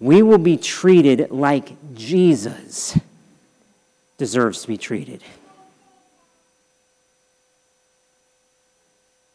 we 0.00 0.22
will 0.22 0.38
be 0.38 0.56
treated 0.56 1.30
like 1.30 1.72
Jesus 1.94 2.98
deserves 4.16 4.62
to 4.62 4.68
be 4.68 4.76
treated. 4.76 5.22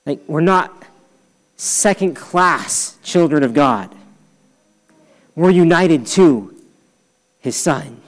Like, 0.05 0.19
we're 0.27 0.41
not 0.41 0.85
second 1.55 2.15
class 2.15 2.97
children 3.03 3.43
of 3.43 3.53
God. 3.53 3.93
We're 5.35 5.51
united 5.51 6.05
to 6.07 6.54
his 7.45 7.55
son. 7.55 8.01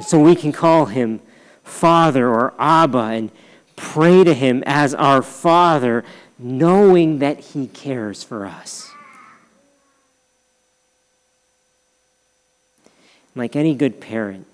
So 0.00 0.20
we 0.20 0.36
can 0.36 0.52
call 0.52 0.86
him 0.86 1.20
Father 1.64 2.28
or 2.28 2.54
Abba 2.56 2.98
and 2.98 3.30
pray 3.74 4.22
to 4.22 4.32
him 4.32 4.62
as 4.66 4.94
our 4.94 5.20
Father, 5.20 6.04
knowing 6.38 7.18
that 7.18 7.40
he 7.40 7.66
cares 7.66 8.22
for 8.22 8.46
us. 8.46 8.88
Like 13.34 13.56
any 13.56 13.74
good 13.74 14.00
parent, 14.00 14.46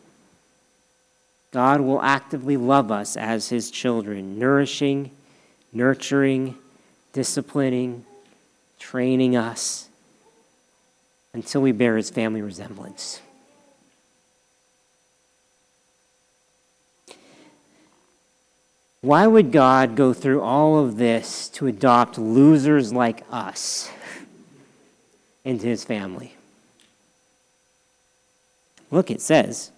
God 1.50 1.82
will 1.82 2.00
actively 2.00 2.56
love 2.56 2.90
us 2.90 3.14
as 3.14 3.50
his 3.50 3.70
children, 3.70 4.38
nourishing, 4.38 5.10
nurturing, 5.70 6.56
disciplining, 7.12 8.06
training 8.78 9.36
us 9.36 9.87
until 11.38 11.62
we 11.62 11.70
bear 11.70 11.96
his 11.96 12.10
family 12.10 12.42
resemblance. 12.42 13.20
Why 19.02 19.28
would 19.28 19.52
God 19.52 19.94
go 19.94 20.12
through 20.12 20.42
all 20.42 20.80
of 20.80 20.96
this 20.96 21.48
to 21.50 21.68
adopt 21.68 22.18
losers 22.18 22.92
like 22.92 23.24
us 23.30 23.88
into 25.44 25.66
his 25.66 25.84
family? 25.84 26.34
Look, 28.90 29.12
it 29.12 29.20
says. 29.20 29.70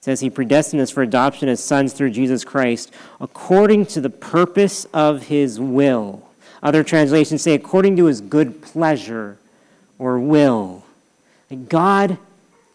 Says 0.00 0.18
he 0.18 0.28
predestined 0.28 0.82
us 0.82 0.90
for 0.90 1.02
adoption 1.02 1.48
as 1.48 1.62
sons 1.62 1.92
through 1.92 2.10
Jesus 2.10 2.42
Christ 2.42 2.92
according 3.20 3.86
to 3.86 4.00
the 4.00 4.10
purpose 4.10 4.86
of 4.86 5.28
his 5.28 5.60
will. 5.60 6.28
Other 6.64 6.82
translations 6.82 7.42
say 7.42 7.54
according 7.54 7.96
to 7.98 8.06
his 8.06 8.20
good 8.20 8.60
pleasure 8.60 9.38
or 9.98 10.18
will. 10.18 10.84
God 11.68 12.18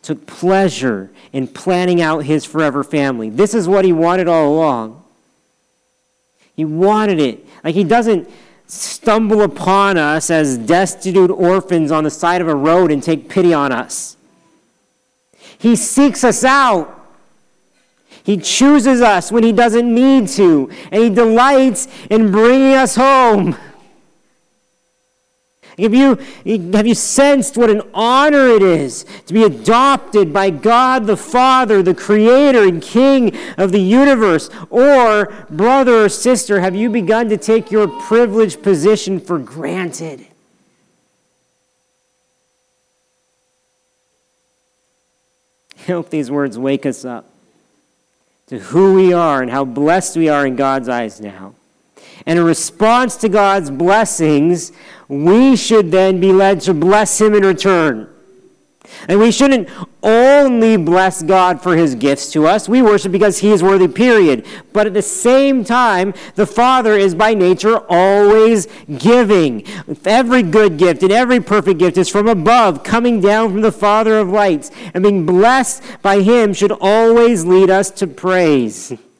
took 0.01 0.25
pleasure 0.25 1.09
in 1.31 1.47
planning 1.47 2.01
out 2.01 2.19
his 2.19 2.45
forever 2.45 2.83
family. 2.83 3.29
This 3.29 3.53
is 3.53 3.67
what 3.67 3.85
he 3.85 3.93
wanted 3.93 4.27
all 4.27 4.53
along. 4.53 5.03
He 6.55 6.65
wanted 6.65 7.19
it. 7.19 7.45
Like 7.63 7.75
he 7.75 7.83
doesn't 7.83 8.29
stumble 8.67 9.41
upon 9.41 9.97
us 9.97 10.29
as 10.29 10.57
destitute 10.57 11.29
orphans 11.29 11.91
on 11.91 12.03
the 12.03 12.09
side 12.09 12.41
of 12.41 12.47
a 12.47 12.55
road 12.55 12.91
and 12.91 13.03
take 13.03 13.29
pity 13.29 13.53
on 13.53 13.71
us. 13.71 14.15
He 15.57 15.75
seeks 15.75 16.23
us 16.23 16.43
out. 16.43 16.97
He 18.23 18.37
chooses 18.37 19.01
us 19.01 19.31
when 19.31 19.43
he 19.43 19.51
doesn't 19.51 19.93
need 19.93 20.27
to, 20.29 20.69
and 20.91 21.03
he 21.03 21.09
delights 21.09 21.87
in 22.09 22.31
bringing 22.31 22.73
us 22.73 22.95
home. 22.95 23.55
Have 25.81 25.93
you, 25.95 26.15
have 26.73 26.85
you 26.85 26.93
sensed 26.93 27.57
what 27.57 27.69
an 27.69 27.81
honor 27.93 28.47
it 28.47 28.61
is 28.61 29.05
to 29.25 29.33
be 29.33 29.43
adopted 29.43 30.31
by 30.31 30.49
God 30.49 31.07
the 31.07 31.17
Father, 31.17 31.81
the 31.81 31.95
Creator 31.95 32.63
and 32.63 32.81
King 32.81 33.35
of 33.57 33.71
the 33.71 33.79
universe? 33.79 34.49
Or, 34.69 35.33
brother 35.49 36.05
or 36.05 36.09
sister, 36.09 36.61
have 36.61 36.75
you 36.75 36.89
begun 36.89 37.29
to 37.29 37.37
take 37.37 37.71
your 37.71 37.87
privileged 37.87 38.61
position 38.61 39.19
for 39.19 39.39
granted? 39.39 40.27
I 45.79 45.83
hope 45.83 46.11
these 46.11 46.29
words 46.29 46.59
wake 46.59 46.85
us 46.85 47.03
up 47.03 47.27
to 48.47 48.59
who 48.59 48.93
we 48.93 49.13
are 49.13 49.41
and 49.41 49.49
how 49.49 49.65
blessed 49.65 50.15
we 50.15 50.29
are 50.29 50.45
in 50.45 50.55
God's 50.55 50.89
eyes 50.89 51.19
now. 51.19 51.55
And 52.25 52.39
in 52.39 52.45
response 52.45 53.15
to 53.17 53.29
God's 53.29 53.69
blessings, 53.69 54.71
we 55.07 55.55
should 55.55 55.91
then 55.91 56.19
be 56.19 56.31
led 56.31 56.61
to 56.61 56.73
bless 56.73 57.19
Him 57.19 57.33
in 57.33 57.43
return. 57.43 58.11
And 59.07 59.19
we 59.19 59.31
shouldn't 59.31 59.69
only 60.03 60.77
bless 60.77 61.23
God 61.23 61.61
for 61.61 61.75
his 61.75 61.95
gifts 61.95 62.31
to 62.33 62.47
us. 62.47 62.67
We 62.69 62.81
worship 62.81 63.11
because 63.11 63.39
he 63.39 63.51
is 63.51 63.63
worthy, 63.63 63.87
period. 63.87 64.45
But 64.73 64.87
at 64.87 64.93
the 64.93 65.01
same 65.01 65.63
time, 65.63 66.13
the 66.35 66.45
Father 66.45 66.93
is 66.93 67.15
by 67.15 67.33
nature 67.33 67.79
always 67.89 68.67
giving. 68.97 69.65
Every 70.05 70.43
good 70.43 70.77
gift 70.77 71.03
and 71.03 71.11
every 71.11 71.39
perfect 71.39 71.79
gift 71.79 71.97
is 71.97 72.09
from 72.09 72.27
above, 72.27 72.83
coming 72.83 73.21
down 73.21 73.51
from 73.51 73.61
the 73.61 73.71
Father 73.71 74.19
of 74.19 74.29
lights. 74.29 74.71
And 74.93 75.03
being 75.03 75.25
blessed 75.25 75.83
by 76.01 76.21
him 76.21 76.53
should 76.53 76.71
always 76.71 77.45
lead 77.45 77.69
us 77.69 77.89
to 77.91 78.07
praise. 78.07 78.93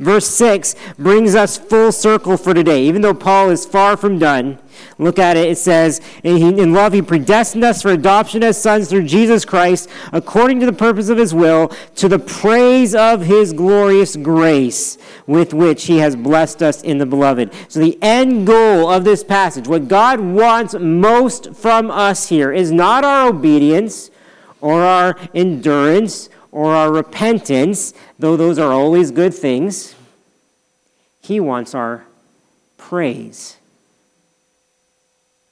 Verse 0.00 0.26
6 0.28 0.76
brings 0.98 1.34
us 1.34 1.58
full 1.58 1.92
circle 1.92 2.38
for 2.38 2.54
today. 2.54 2.84
Even 2.84 3.02
though 3.02 3.12
Paul 3.12 3.50
is 3.50 3.66
far 3.66 3.98
from 3.98 4.18
done, 4.18 4.58
look 4.96 5.18
at 5.18 5.36
it. 5.36 5.50
It 5.50 5.58
says, 5.58 6.00
In 6.24 6.72
love, 6.72 6.94
he 6.94 7.02
predestined 7.02 7.64
us 7.64 7.82
for 7.82 7.90
adoption 7.90 8.42
as 8.42 8.60
sons 8.60 8.88
through 8.88 9.04
Jesus 9.04 9.44
Christ, 9.44 9.90
according 10.10 10.58
to 10.60 10.66
the 10.66 10.72
purpose 10.72 11.10
of 11.10 11.18
his 11.18 11.34
will, 11.34 11.68
to 11.96 12.08
the 12.08 12.18
praise 12.18 12.94
of 12.94 13.26
his 13.26 13.52
glorious 13.52 14.16
grace, 14.16 14.96
with 15.26 15.52
which 15.52 15.84
he 15.84 15.98
has 15.98 16.16
blessed 16.16 16.62
us 16.62 16.80
in 16.80 16.96
the 16.96 17.04
beloved. 17.04 17.52
So, 17.68 17.80
the 17.80 17.98
end 18.00 18.46
goal 18.46 18.88
of 18.88 19.04
this 19.04 19.22
passage, 19.22 19.68
what 19.68 19.86
God 19.86 20.18
wants 20.18 20.74
most 20.80 21.54
from 21.54 21.90
us 21.90 22.30
here, 22.30 22.50
is 22.50 22.72
not 22.72 23.04
our 23.04 23.28
obedience 23.28 24.10
or 24.62 24.80
our 24.80 25.16
endurance 25.34 26.30
or 26.52 26.74
our 26.74 26.92
repentance, 26.92 27.94
though 28.18 28.36
those 28.36 28.58
are 28.58 28.72
always 28.72 29.10
good 29.10 29.34
things. 29.34 29.94
He 31.20 31.38
wants 31.38 31.74
our 31.74 32.04
praise, 32.76 33.56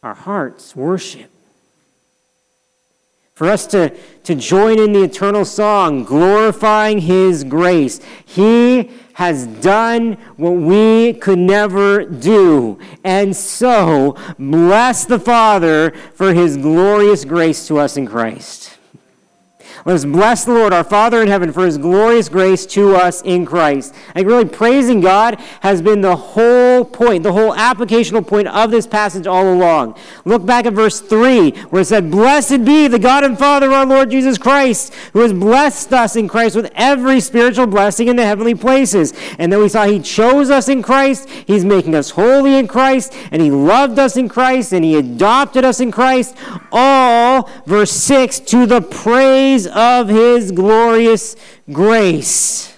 our 0.02 0.14
hearts, 0.14 0.74
worship. 0.74 1.30
For 3.34 3.46
us 3.48 3.68
to, 3.68 3.96
to 4.24 4.34
join 4.34 4.80
in 4.80 4.92
the 4.92 5.04
eternal 5.04 5.44
song, 5.44 6.02
glorifying 6.02 6.98
His 6.98 7.44
grace. 7.44 8.00
He 8.24 8.90
has 9.12 9.46
done 9.46 10.14
what 10.36 10.50
we 10.50 11.12
could 11.12 11.38
never 11.38 12.04
do. 12.04 12.80
And 13.04 13.36
so, 13.36 14.16
bless 14.40 15.04
the 15.04 15.20
Father 15.20 15.92
for 16.14 16.32
His 16.32 16.56
glorious 16.56 17.24
grace 17.24 17.68
to 17.68 17.78
us 17.78 17.96
in 17.96 18.06
Christ. 18.06 18.77
Let 19.84 19.94
us 19.94 20.04
bless 20.04 20.44
the 20.44 20.52
Lord, 20.52 20.72
our 20.72 20.84
Father 20.84 21.22
in 21.22 21.28
heaven, 21.28 21.52
for 21.52 21.64
his 21.64 21.78
glorious 21.78 22.28
grace 22.28 22.66
to 22.66 22.96
us 22.96 23.22
in 23.22 23.46
Christ. 23.46 23.94
Like 24.14 24.26
really 24.26 24.44
praising 24.44 25.00
God 25.00 25.38
has 25.60 25.80
been 25.80 26.00
the 26.00 26.16
whole 26.16 26.84
point, 26.84 27.22
the 27.22 27.32
whole 27.32 27.52
applicational 27.52 28.26
point 28.26 28.48
of 28.48 28.70
this 28.70 28.86
passage 28.86 29.26
all 29.26 29.52
along. 29.52 29.96
Look 30.24 30.44
back 30.44 30.66
at 30.66 30.72
verse 30.72 31.00
3, 31.00 31.50
where 31.70 31.82
it 31.82 31.86
said, 31.86 32.10
Blessed 32.10 32.64
be 32.64 32.88
the 32.88 32.98
God 32.98 33.22
and 33.22 33.38
Father 33.38 33.66
of 33.66 33.72
our 33.72 33.86
Lord 33.86 34.10
Jesus 34.10 34.36
Christ, 34.36 34.92
who 35.12 35.20
has 35.20 35.32
blessed 35.32 35.92
us 35.92 36.16
in 36.16 36.28
Christ 36.28 36.56
with 36.56 36.72
every 36.74 37.20
spiritual 37.20 37.66
blessing 37.66 38.08
in 38.08 38.16
the 38.16 38.26
heavenly 38.26 38.54
places. 38.54 39.14
And 39.38 39.52
then 39.52 39.60
we 39.60 39.68
saw 39.68 39.84
he 39.84 40.00
chose 40.00 40.50
us 40.50 40.68
in 40.68 40.82
Christ, 40.82 41.28
he's 41.46 41.64
making 41.64 41.94
us 41.94 42.10
holy 42.10 42.56
in 42.56 42.66
Christ, 42.66 43.14
and 43.30 43.40
he 43.40 43.50
loved 43.50 43.98
us 43.98 44.16
in 44.16 44.28
Christ, 44.28 44.72
and 44.72 44.84
he 44.84 44.96
adopted 44.96 45.64
us 45.64 45.78
in 45.78 45.92
Christ. 45.92 46.36
All, 46.72 47.48
verse 47.64 47.92
6, 47.92 48.40
to 48.40 48.66
the 48.66 48.80
praise 48.80 49.67
of 49.68 50.08
his 50.08 50.52
glorious 50.52 51.36
grace 51.70 52.74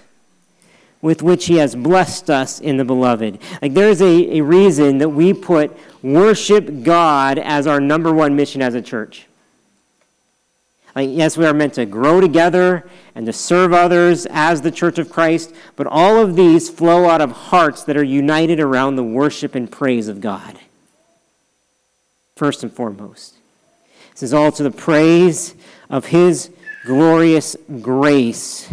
with 1.03 1.22
which 1.22 1.47
he 1.47 1.57
has 1.57 1.74
blessed 1.74 2.28
us 2.28 2.61
in 2.61 2.76
the 2.76 2.84
beloved. 2.84 3.38
Like 3.62 3.74
there's 3.74 4.03
a, 4.03 4.38
a 4.38 4.41
reason 4.43 4.99
that 4.99 5.09
we 5.09 5.32
put 5.32 5.76
worship 6.03 6.82
God 6.82 7.38
as 7.38 7.66
our 7.66 7.80
number 7.80 8.12
one 8.12 8.36
mission 8.36 8.61
as 8.61 8.74
a 8.74 8.82
church. 8.82 9.26
Like, 10.95 11.09
yes, 11.12 11.36
we 11.36 11.47
are 11.47 11.55
meant 11.55 11.74
to 11.74 11.86
grow 11.86 12.20
together 12.20 12.88
and 13.14 13.24
to 13.26 13.32
serve 13.32 13.72
others 13.72 14.26
as 14.28 14.61
the 14.61 14.72
church 14.72 14.99
of 14.99 15.09
Christ, 15.09 15.55
but 15.76 15.86
all 15.86 16.18
of 16.18 16.34
these 16.34 16.68
flow 16.68 17.09
out 17.09 17.20
of 17.20 17.30
hearts 17.30 17.84
that 17.84 17.97
are 17.97 18.05
united 18.05 18.59
around 18.59 18.97
the 18.97 19.05
worship 19.05 19.55
and 19.55 19.70
praise 19.70 20.09
of 20.09 20.20
God. 20.20 20.59
First 22.34 22.62
and 22.62 22.72
foremost. 22.72 23.36
This 24.12 24.24
is 24.24 24.34
all 24.34 24.51
to 24.53 24.62
the 24.62 24.70
praise 24.70 25.55
of 25.88 26.07
his 26.07 26.51
glorious 26.85 27.57
grace 27.81 28.72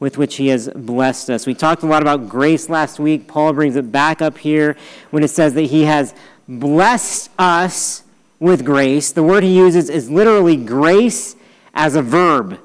with 0.00 0.18
which 0.18 0.36
he 0.36 0.48
has 0.48 0.68
blessed 0.68 1.30
us. 1.30 1.46
We 1.46 1.54
talked 1.54 1.82
a 1.82 1.86
lot 1.86 2.02
about 2.02 2.28
grace 2.28 2.68
last 2.68 2.98
week. 2.98 3.28
Paul 3.28 3.52
brings 3.52 3.76
it 3.76 3.92
back 3.92 4.20
up 4.20 4.38
here 4.38 4.76
when 5.10 5.22
it 5.22 5.28
says 5.28 5.54
that 5.54 5.62
he 5.62 5.84
has 5.84 6.14
blessed 6.48 7.30
us 7.38 8.02
with 8.40 8.64
grace. 8.64 9.12
The 9.12 9.22
word 9.22 9.44
he 9.44 9.56
uses 9.56 9.88
is 9.88 10.10
literally 10.10 10.56
grace 10.56 11.36
as 11.72 11.94
a 11.94 12.02
verb. 12.02 12.58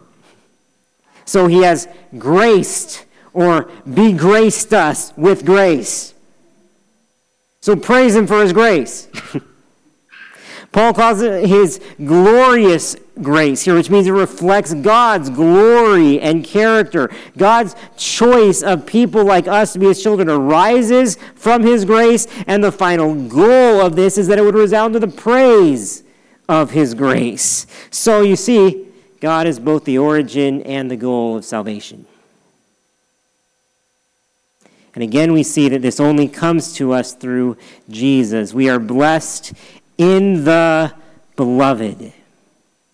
So 1.25 1.47
he 1.47 1.61
has 1.61 1.87
graced 2.17 3.05
or 3.33 3.69
be 3.93 4.13
graced 4.13 4.73
us 4.73 5.13
with 5.15 5.45
grace. 5.45 6.15
So 7.61 7.75
praise 7.75 8.15
him 8.15 8.25
for 8.25 8.41
his 8.41 8.53
grace. 8.53 9.07
Paul 10.71 10.93
calls 10.93 11.21
it 11.21 11.47
his 11.47 11.79
glorious 11.97 12.95
grace 13.21 13.63
here, 13.63 13.75
which 13.75 13.89
means 13.89 14.05
it 14.05 14.11
reflects 14.11 14.73
God's 14.73 15.29
glory 15.29 16.19
and 16.19 16.43
character. 16.43 17.09
God's 17.37 17.75
choice 17.97 18.61
of 18.61 18.85
people 18.85 19.23
like 19.23 19.47
us 19.47 19.73
to 19.73 19.79
be 19.79 19.87
his 19.87 20.03
children 20.03 20.29
arises 20.29 21.17
from 21.35 21.63
his 21.63 21.85
grace, 21.85 22.27
and 22.45 22.63
the 22.63 22.71
final 22.71 23.15
goal 23.15 23.81
of 23.81 23.95
this 23.95 24.17
is 24.17 24.27
that 24.27 24.37
it 24.37 24.43
would 24.43 24.55
resound 24.55 24.93
to 24.93 24.99
the 24.99 25.07
praise 25.07 26.03
of 26.47 26.71
his 26.71 26.93
grace. 26.93 27.65
So 27.89 28.21
you 28.21 28.35
see, 28.35 28.85
God 29.19 29.47
is 29.47 29.59
both 29.59 29.85
the 29.85 29.97
origin 29.97 30.61
and 30.61 30.91
the 30.91 30.97
goal 30.97 31.37
of 31.37 31.45
salvation. 31.45 32.05
And 34.93 35.03
again, 35.03 35.31
we 35.31 35.43
see 35.43 35.69
that 35.69 35.83
this 35.83 35.99
only 35.99 36.27
comes 36.27 36.73
to 36.73 36.91
us 36.91 37.13
through 37.13 37.57
Jesus. 37.87 38.51
We 38.51 38.67
are 38.67 38.79
blessed 38.79 39.53
in 39.97 40.43
the 40.43 40.93
beloved. 41.35 42.13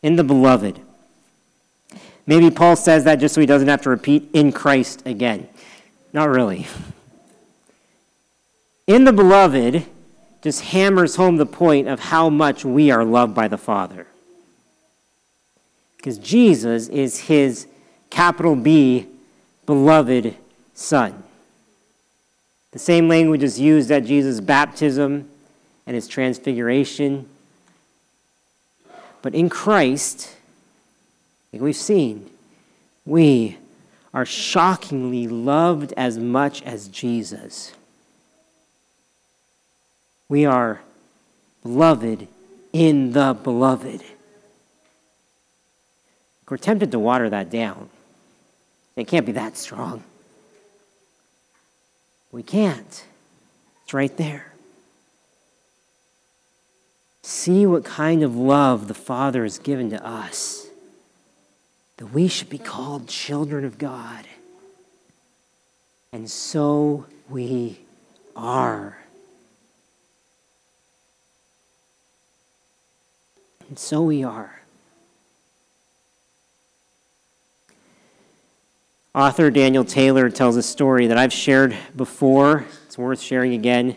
In 0.02 0.16
the 0.16 0.24
beloved. 0.24 0.80
Maybe 2.26 2.50
Paul 2.50 2.76
says 2.76 3.04
that 3.04 3.16
just 3.16 3.36
so 3.36 3.42
he 3.42 3.48
doesn't 3.48 3.68
have 3.68 3.82
to 3.82 3.90
repeat 3.90 4.30
in 4.34 4.52
Christ 4.52 5.04
again. 5.06 5.48
Not 6.14 6.30
really. 6.30 6.68
In 8.88 9.04
the 9.04 9.14
beloved 9.14 9.86
just 10.42 10.62
hammers 10.62 11.16
home 11.16 11.38
the 11.38 11.46
point 11.46 11.88
of 11.88 12.00
how 12.00 12.30
much 12.30 12.66
we 12.66 12.92
are 12.92 13.06
loved 13.06 13.34
by 13.34 13.48
the 13.48 13.58
Father. 13.58 14.08
Because 15.96 16.18
Jesus 16.18 16.90
is 16.90 17.22
his 17.22 17.66
capital 18.10 18.56
B 18.56 19.08
beloved 19.66 20.36
Son. 20.74 21.24
The 22.72 22.80
same 22.80 23.08
language 23.08 23.42
is 23.42 23.60
used 23.60 23.90
at 23.90 24.04
Jesus' 24.04 24.42
baptism 24.42 25.30
and 25.86 25.96
his 25.96 26.08
transfiguration. 26.08 27.28
But 29.22 29.36
in 29.36 29.50
Christ, 29.50 30.36
like 31.52 31.62
we've 31.62 31.76
seen, 31.76 32.30
we 33.06 33.58
are 34.14 34.26
shockingly 34.26 35.28
loved 35.28 35.94
as 35.98 36.18
much 36.18 36.62
as 36.64 36.88
Jesus. 36.88 37.74
We 40.30 40.46
are 40.46 40.82
beloved 41.64 42.28
in 42.72 43.12
the 43.12 43.34
beloved. 43.34 44.04
We're 46.50 46.58
tempted 46.58 46.92
to 46.92 47.00
water 47.00 47.32
that 47.32 47.50
down. 47.50 47.90
It 48.96 49.08
can't 49.08 49.26
be 49.26 49.32
that 49.32 49.58
strong. 49.58 50.04
We 52.32 52.44
can't. 52.44 53.06
It's 53.84 53.94
right 53.94 54.16
there. 54.18 54.53
See 57.26 57.66
what 57.66 57.86
kind 57.86 58.22
of 58.22 58.36
love 58.36 58.90
the 58.90 58.94
Father 58.94 59.44
has 59.44 59.58
given 59.58 59.90
to 59.92 60.06
us, 60.06 60.68
that 61.96 62.08
we 62.08 62.28
should 62.28 62.50
be 62.50 62.58
called 62.58 63.08
children 63.08 63.64
of 63.64 63.78
God. 63.78 64.28
And 66.12 66.30
so 66.30 67.06
we 67.30 67.80
are. 68.36 68.98
And 73.70 73.80
so 73.80 74.04
we 74.04 74.22
are. 74.24 74.62
Author 79.16 79.50
Daniel 79.50 79.86
Taylor 79.86 80.30
tells 80.30 80.58
a 80.58 80.64
story 80.64 81.08
that 81.08 81.18
I've 81.18 81.32
shared 81.32 81.78
before. 81.96 82.66
It's 82.86 82.98
worth 82.98 83.22
sharing 83.22 83.54
again 83.54 83.96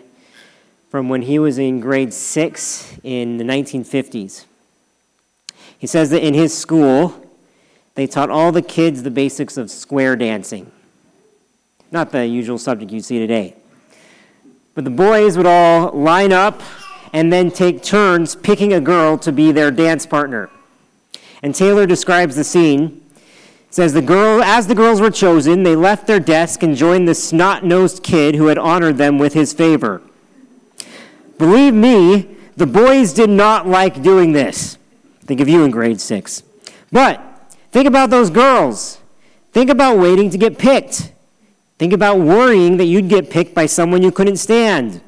from 0.97 1.11
when 1.11 1.20
he 1.20 1.38
was 1.38 1.59
in 1.59 1.78
grade 1.78 2.11
six 2.11 2.97
in 3.05 3.36
the 3.36 3.44
1950s. 3.44 4.47
He 5.78 5.86
says 5.86 6.09
that 6.09 6.26
in 6.26 6.32
his 6.32 6.57
school, 6.57 7.14
they 7.97 8.07
taught 8.07 8.30
all 8.30 8.51
the 8.51 8.62
kids 8.62 9.03
the 9.03 9.11
basics 9.11 9.59
of 9.59 9.70
square 9.70 10.16
dancing. 10.16 10.72
Not 11.90 12.12
the 12.12 12.26
usual 12.26 12.57
subject 12.57 12.92
you 12.92 13.03
see 13.03 13.18
today. 13.18 13.57
But 14.74 14.84
the 14.84 14.90
boys 14.90 15.36
would 15.36 15.44
all 15.44 15.90
line 15.90 16.32
up 16.32 16.62
and 17.12 17.30
then 17.30 17.51
take 17.51 17.82
turns 17.82 18.34
picking 18.34 18.72
a 18.72 18.80
girl 18.80 19.18
to 19.18 19.30
be 19.30 19.53
their 19.53 19.70
dance 19.70 20.07
partner. 20.07 20.49
And 21.42 21.55
Taylor 21.55 21.84
describes 21.84 22.36
the 22.36 22.44
scene. 22.44 23.03
says 23.68 23.92
the 23.92 24.01
girl 24.01 24.42
as 24.42 24.66
the 24.66 24.74
girls 24.74 25.03
were 25.03 25.11
chosen, 25.11 25.62
they 25.62 25.76
left 25.76 26.07
their 26.07 26.20
desk 26.20 26.62
and 26.62 26.74
joined 26.74 27.07
the 27.07 27.14
snot-nosed 27.14 28.03
kid 28.03 28.34
who 28.34 28.47
had 28.47 28.57
honored 28.57 28.97
them 28.97 29.18
with 29.18 29.34
his 29.34 29.53
favor. 29.53 30.01
Believe 31.39 31.74
me, 31.74 32.37
the 32.57 32.66
boys 32.66 33.12
did 33.12 33.30
not 33.30 33.66
like 33.66 34.03
doing 34.03 34.32
this. 34.32 34.78
Think 35.20 35.41
of 35.41 35.49
you 35.49 35.64
in 35.64 35.70
grade 35.70 36.01
6. 36.01 36.43
But 36.91 37.20
think 37.72 37.87
about 37.87 38.11
those 38.11 38.30
girls. 38.30 38.99
Think 39.53 39.70
about 39.70 39.99
waiting 39.99 40.30
to 40.30 40.39
get 40.39 40.59
picked. 40.59 41.12
Think 41.78 41.93
about 41.93 42.18
worrying 42.18 42.78
that 42.78 42.84
you'd 42.84 43.09
get 43.09 43.28
picked 43.28 43.55
by 43.55 43.66
someone 43.66 44.03
you 44.03 44.11
couldn't 44.11 44.39
stand. 44.39 45.01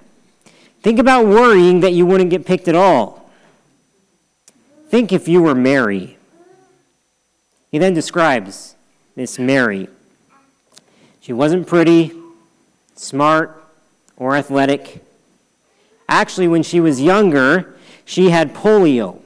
Think 0.83 0.99
about 0.99 1.26
worrying 1.26 1.81
that 1.81 1.93
you 1.93 2.05
wouldn't 2.05 2.31
get 2.31 2.45
picked 2.45 2.68
at 2.68 2.74
all. 2.74 3.31
Think 4.89 5.12
if 5.12 5.29
you 5.29 5.43
were 5.43 5.55
Mary. 5.55 6.16
He 7.70 7.79
then 7.79 7.95
describes 7.95 8.74
Miss 9.16 9.39
Mary. 9.39 9.89
She 11.20 11.33
wasn't 11.33 11.66
pretty, 11.66 12.12
smart, 12.95 13.62
or 14.16 14.35
athletic. 14.35 15.05
Actually, 16.09 16.48
when 16.48 16.62
she 16.62 16.80
was 16.80 17.00
younger, 17.00 17.76
she 18.04 18.30
had 18.30 18.54
polio, 18.54 19.20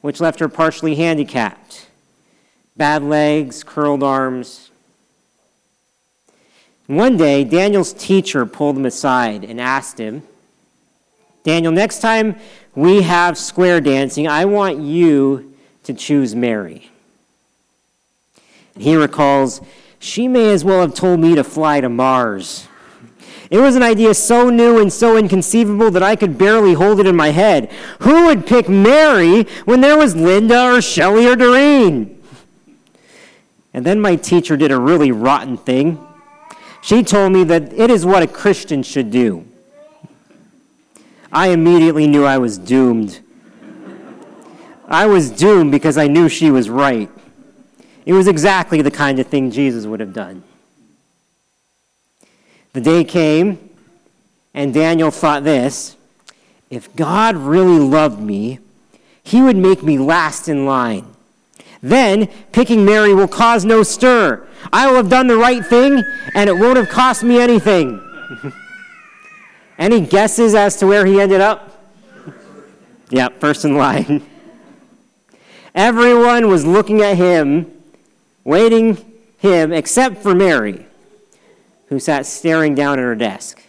which 0.00 0.20
left 0.20 0.40
her 0.40 0.48
partially 0.48 0.96
handicapped 0.96 1.86
bad 2.80 3.02
legs, 3.02 3.62
curled 3.62 4.02
arms. 4.02 4.70
One 6.86 7.18
day, 7.18 7.44
Daniel's 7.44 7.92
teacher 7.92 8.46
pulled 8.46 8.78
him 8.78 8.86
aside 8.86 9.44
and 9.44 9.60
asked 9.60 9.98
him, 9.98 10.22
Daniel, 11.44 11.72
next 11.72 12.00
time 12.00 12.36
we 12.74 13.02
have 13.02 13.36
square 13.36 13.82
dancing, 13.82 14.26
I 14.26 14.46
want 14.46 14.78
you 14.78 15.54
to 15.84 15.92
choose 15.92 16.34
Mary. 16.34 16.90
And 18.74 18.82
he 18.82 18.96
recalls, 18.96 19.60
she 19.98 20.26
may 20.26 20.50
as 20.50 20.64
well 20.64 20.80
have 20.80 20.94
told 20.94 21.20
me 21.20 21.34
to 21.34 21.44
fly 21.44 21.82
to 21.82 21.90
Mars. 21.90 22.66
It 23.50 23.58
was 23.58 23.74
an 23.74 23.82
idea 23.82 24.14
so 24.14 24.48
new 24.48 24.78
and 24.80 24.92
so 24.92 25.16
inconceivable 25.16 25.90
that 25.90 26.04
I 26.04 26.14
could 26.14 26.38
barely 26.38 26.72
hold 26.74 27.00
it 27.00 27.06
in 27.06 27.16
my 27.16 27.30
head. 27.30 27.70
Who 28.00 28.26
would 28.26 28.46
pick 28.46 28.68
Mary 28.68 29.42
when 29.64 29.80
there 29.80 29.98
was 29.98 30.14
Linda 30.14 30.72
or 30.72 30.80
Shelley 30.80 31.26
or 31.26 31.34
Doreen? 31.34 32.22
And 33.74 33.84
then 33.84 34.00
my 34.00 34.14
teacher 34.14 34.56
did 34.56 34.70
a 34.70 34.78
really 34.78 35.10
rotten 35.10 35.56
thing. 35.56 35.98
She 36.80 37.02
told 37.02 37.32
me 37.32 37.42
that 37.44 37.72
it 37.72 37.90
is 37.90 38.06
what 38.06 38.22
a 38.22 38.28
Christian 38.28 38.84
should 38.84 39.10
do. 39.10 39.44
I 41.32 41.48
immediately 41.48 42.06
knew 42.06 42.24
I 42.24 42.38
was 42.38 42.56
doomed. 42.56 43.20
I 44.88 45.06
was 45.06 45.30
doomed 45.30 45.72
because 45.72 45.98
I 45.98 46.06
knew 46.06 46.28
she 46.28 46.50
was 46.50 46.70
right. 46.70 47.10
It 48.06 48.12
was 48.12 48.28
exactly 48.28 48.80
the 48.80 48.90
kind 48.90 49.18
of 49.18 49.26
thing 49.26 49.50
Jesus 49.50 49.86
would 49.86 50.00
have 50.00 50.12
done. 50.12 50.42
The 52.72 52.80
day 52.80 53.04
came, 53.04 53.58
and 54.54 54.72
Daniel 54.72 55.10
thought 55.10 55.44
this 55.44 55.96
if 56.70 56.94
God 56.94 57.36
really 57.36 57.78
loved 57.78 58.20
me, 58.20 58.60
he 59.22 59.42
would 59.42 59.56
make 59.56 59.82
me 59.82 59.98
last 59.98 60.48
in 60.48 60.64
line. 60.64 61.06
Then 61.82 62.28
picking 62.52 62.84
Mary 62.84 63.12
will 63.14 63.28
cause 63.28 63.64
no 63.64 63.82
stir. 63.82 64.46
I 64.72 64.86
will 64.86 64.96
have 64.96 65.08
done 65.08 65.26
the 65.26 65.36
right 65.36 65.64
thing, 65.64 66.04
and 66.34 66.48
it 66.48 66.56
won't 66.56 66.76
have 66.76 66.88
cost 66.88 67.24
me 67.24 67.40
anything. 67.40 68.00
Any 69.78 70.00
guesses 70.02 70.54
as 70.54 70.76
to 70.76 70.86
where 70.86 71.06
he 71.06 71.20
ended 71.20 71.40
up? 71.40 71.82
yeah, 73.10 73.28
first 73.38 73.64
in 73.64 73.76
line. 73.76 74.26
Everyone 75.74 76.48
was 76.48 76.66
looking 76.66 77.00
at 77.00 77.16
him, 77.16 77.70
waiting 78.44 78.98
him, 79.38 79.72
except 79.72 80.18
for 80.18 80.34
Mary, 80.34 80.86
who 81.90 81.98
sat 81.98 82.24
staring 82.24 82.74
down 82.74 82.98
at 82.98 83.04
her 83.04 83.14
desk. 83.14 83.62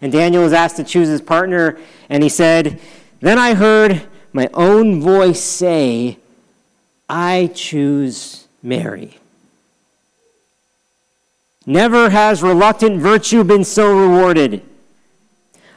And 0.00 0.12
Daniel 0.12 0.44
was 0.44 0.52
asked 0.52 0.76
to 0.76 0.84
choose 0.84 1.08
his 1.08 1.20
partner, 1.20 1.78
and 2.08 2.22
he 2.22 2.28
said, 2.28 2.78
Then 3.20 3.38
I 3.38 3.54
heard 3.54 4.02
my 4.32 4.48
own 4.52 5.00
voice 5.00 5.42
say, 5.42 6.18
I 7.08 7.50
choose 7.54 8.46
Mary. 8.62 9.18
Never 11.64 12.10
has 12.10 12.42
reluctant 12.42 13.00
virtue 13.00 13.44
been 13.44 13.64
so 13.64 13.96
rewarded. 13.96 14.62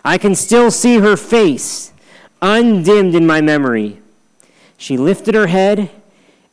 I 0.03 0.17
can 0.17 0.35
still 0.35 0.71
see 0.71 0.99
her 0.99 1.15
face, 1.15 1.93
undimmed 2.41 3.15
in 3.15 3.25
my 3.25 3.41
memory. 3.41 3.99
She 4.77 4.97
lifted 4.97 5.35
her 5.35 5.47
head, 5.47 5.89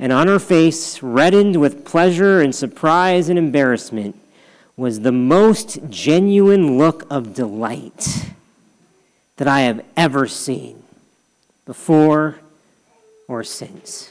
and 0.02 0.12
on 0.12 0.26
her 0.26 0.40
face, 0.40 1.00
reddened 1.00 1.60
with 1.60 1.84
pleasure 1.84 2.40
and 2.40 2.52
surprise 2.52 3.28
and 3.28 3.38
embarrassment, 3.38 4.16
was 4.76 5.02
the 5.02 5.12
most 5.12 5.78
genuine 5.90 6.76
look 6.76 7.06
of 7.08 7.34
delight 7.34 8.32
that 9.36 9.46
I 9.46 9.60
have 9.60 9.84
ever 9.96 10.26
seen, 10.26 10.82
before 11.66 12.40
or 13.28 13.44
since 13.44 14.10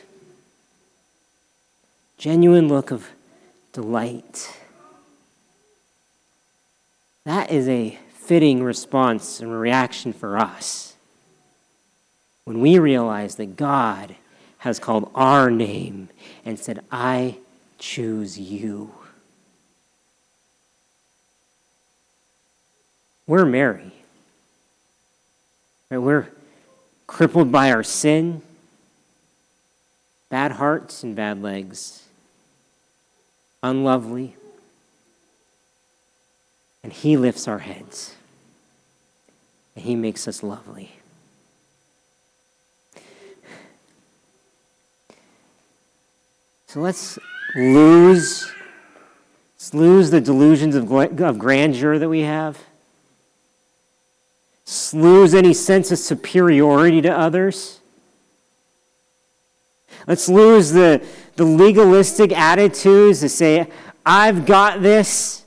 genuine 2.17 2.69
look 2.69 2.89
of 2.89 3.09
delight. 3.73 4.57
That 7.25 7.51
is 7.51 7.67
a 7.67 7.99
fitting 8.13 8.63
response 8.63 9.41
and 9.41 9.51
reaction 9.59 10.13
for 10.13 10.37
us 10.37 10.95
when 12.45 12.61
we 12.61 12.79
realize 12.79 13.35
that 13.35 13.57
God 13.57 14.15
has 14.61 14.77
called 14.77 15.09
our 15.15 15.49
name 15.49 16.07
and 16.45 16.59
said, 16.59 16.83
I 16.91 17.37
choose 17.79 18.39
you. 18.39 18.91
We're 23.25 23.45
Mary. 23.45 23.91
We're 25.89 26.29
crippled 27.07 27.51
by 27.51 27.71
our 27.71 27.81
sin, 27.81 28.43
bad 30.29 30.51
hearts, 30.53 31.01
and 31.01 31.15
bad 31.15 31.41
legs 31.41 32.03
unlovely, 33.63 34.35
and 36.83 36.93
He 36.93 37.17
lifts 37.17 37.47
our 37.47 37.59
heads, 37.59 38.15
and 39.75 39.85
He 39.85 39.95
makes 39.95 40.27
us 40.27 40.43
lovely. 40.43 41.00
So 46.71 46.79
let's 46.79 47.19
lose, 47.53 48.49
let's 49.55 49.73
lose 49.73 50.09
the 50.09 50.21
delusions 50.21 50.73
of, 50.73 50.89
of 50.89 51.37
grandeur 51.37 51.99
that 51.99 52.07
we 52.07 52.21
have. 52.21 52.57
Let's 54.65 54.93
lose 54.93 55.33
any 55.33 55.53
sense 55.53 55.91
of 55.91 55.99
superiority 55.99 57.01
to 57.01 57.11
others. 57.11 57.81
Let's 60.07 60.29
lose 60.29 60.71
the, 60.71 61.05
the 61.35 61.43
legalistic 61.43 62.31
attitudes 62.31 63.19
to 63.19 63.27
say, 63.27 63.69
I've 64.05 64.45
got 64.45 64.81
this. 64.81 65.43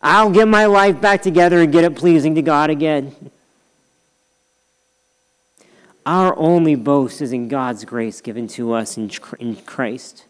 I'll 0.00 0.30
get 0.30 0.46
my 0.46 0.66
life 0.66 1.00
back 1.00 1.20
together 1.20 1.62
and 1.62 1.72
get 1.72 1.82
it 1.82 1.96
pleasing 1.96 2.36
to 2.36 2.42
God 2.42 2.70
again. 2.70 3.12
Our 6.06 6.38
only 6.38 6.76
boast 6.76 7.20
is 7.20 7.32
in 7.32 7.48
God's 7.48 7.84
grace 7.84 8.20
given 8.20 8.46
to 8.50 8.72
us 8.74 8.96
in 8.96 9.56
Christ. 9.66 10.26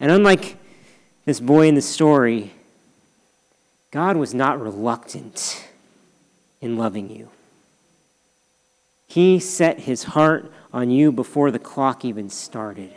And 0.00 0.10
unlike 0.10 0.56
this 1.24 1.40
boy 1.40 1.68
in 1.68 1.74
the 1.74 1.82
story, 1.82 2.52
God 3.90 4.16
was 4.16 4.34
not 4.34 4.60
reluctant 4.60 5.66
in 6.60 6.76
loving 6.76 7.10
you. 7.10 7.28
He 9.06 9.38
set 9.38 9.80
his 9.80 10.02
heart 10.04 10.50
on 10.72 10.90
you 10.90 11.12
before 11.12 11.50
the 11.50 11.58
clock 11.58 12.04
even 12.04 12.28
started. 12.28 12.90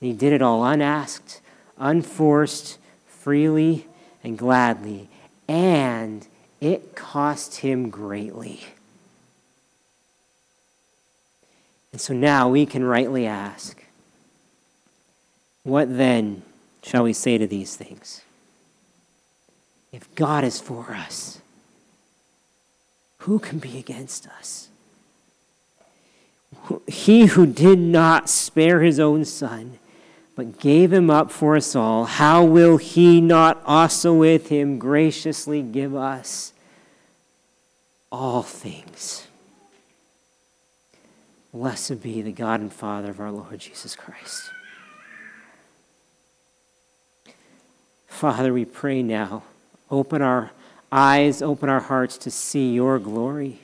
And 0.00 0.10
he 0.10 0.12
did 0.12 0.32
it 0.32 0.42
all 0.42 0.64
unasked, 0.64 1.40
unforced, 1.78 2.78
freely, 3.06 3.86
and 4.24 4.36
gladly. 4.36 5.08
And 5.46 6.26
it 6.60 6.96
cost 6.96 7.58
him 7.58 7.90
greatly. 7.90 8.64
And 11.92 12.00
so 12.00 12.14
now 12.14 12.48
we 12.48 12.66
can 12.66 12.82
rightly 12.82 13.26
ask 13.26 13.81
what 15.62 15.96
then 15.96 16.42
shall 16.82 17.04
we 17.04 17.12
say 17.12 17.38
to 17.38 17.46
these 17.46 17.76
things? 17.76 18.22
If 19.92 20.12
God 20.14 20.44
is 20.44 20.60
for 20.60 20.92
us, 20.92 21.40
who 23.18 23.38
can 23.38 23.58
be 23.58 23.78
against 23.78 24.26
us? 24.26 24.68
He 26.86 27.26
who 27.26 27.46
did 27.46 27.78
not 27.78 28.28
spare 28.28 28.82
his 28.82 28.98
own 28.98 29.24
son, 29.24 29.78
but 30.34 30.58
gave 30.58 30.92
him 30.92 31.10
up 31.10 31.30
for 31.30 31.56
us 31.56 31.76
all, 31.76 32.04
how 32.04 32.44
will 32.44 32.78
he 32.78 33.20
not 33.20 33.62
also 33.66 34.14
with 34.14 34.48
him 34.48 34.78
graciously 34.78 35.62
give 35.62 35.94
us 35.94 36.52
all 38.10 38.42
things? 38.42 39.26
Blessed 41.52 42.02
be 42.02 42.22
the 42.22 42.32
God 42.32 42.60
and 42.60 42.72
Father 42.72 43.10
of 43.10 43.20
our 43.20 43.30
Lord 43.30 43.58
Jesus 43.58 43.94
Christ. 43.94 44.50
Father, 48.12 48.52
we 48.52 48.64
pray 48.64 49.02
now, 49.02 49.42
open 49.90 50.22
our 50.22 50.52
eyes, 50.92 51.42
open 51.42 51.68
our 51.68 51.80
hearts 51.80 52.16
to 52.18 52.30
see 52.30 52.72
your 52.72 53.00
glory. 53.00 53.58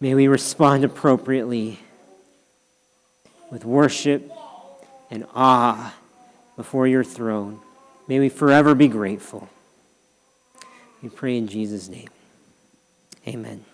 May 0.00 0.14
we 0.14 0.28
respond 0.28 0.84
appropriately 0.84 1.80
with 3.50 3.64
worship 3.64 4.30
and 5.10 5.26
awe 5.34 5.94
before 6.56 6.86
your 6.86 7.02
throne. 7.02 7.58
May 8.06 8.20
we 8.20 8.28
forever 8.28 8.74
be 8.74 8.86
grateful. 8.86 9.48
We 11.02 11.08
pray 11.08 11.36
in 11.36 11.48
Jesus' 11.48 11.88
name. 11.88 12.10
Amen. 13.26 13.64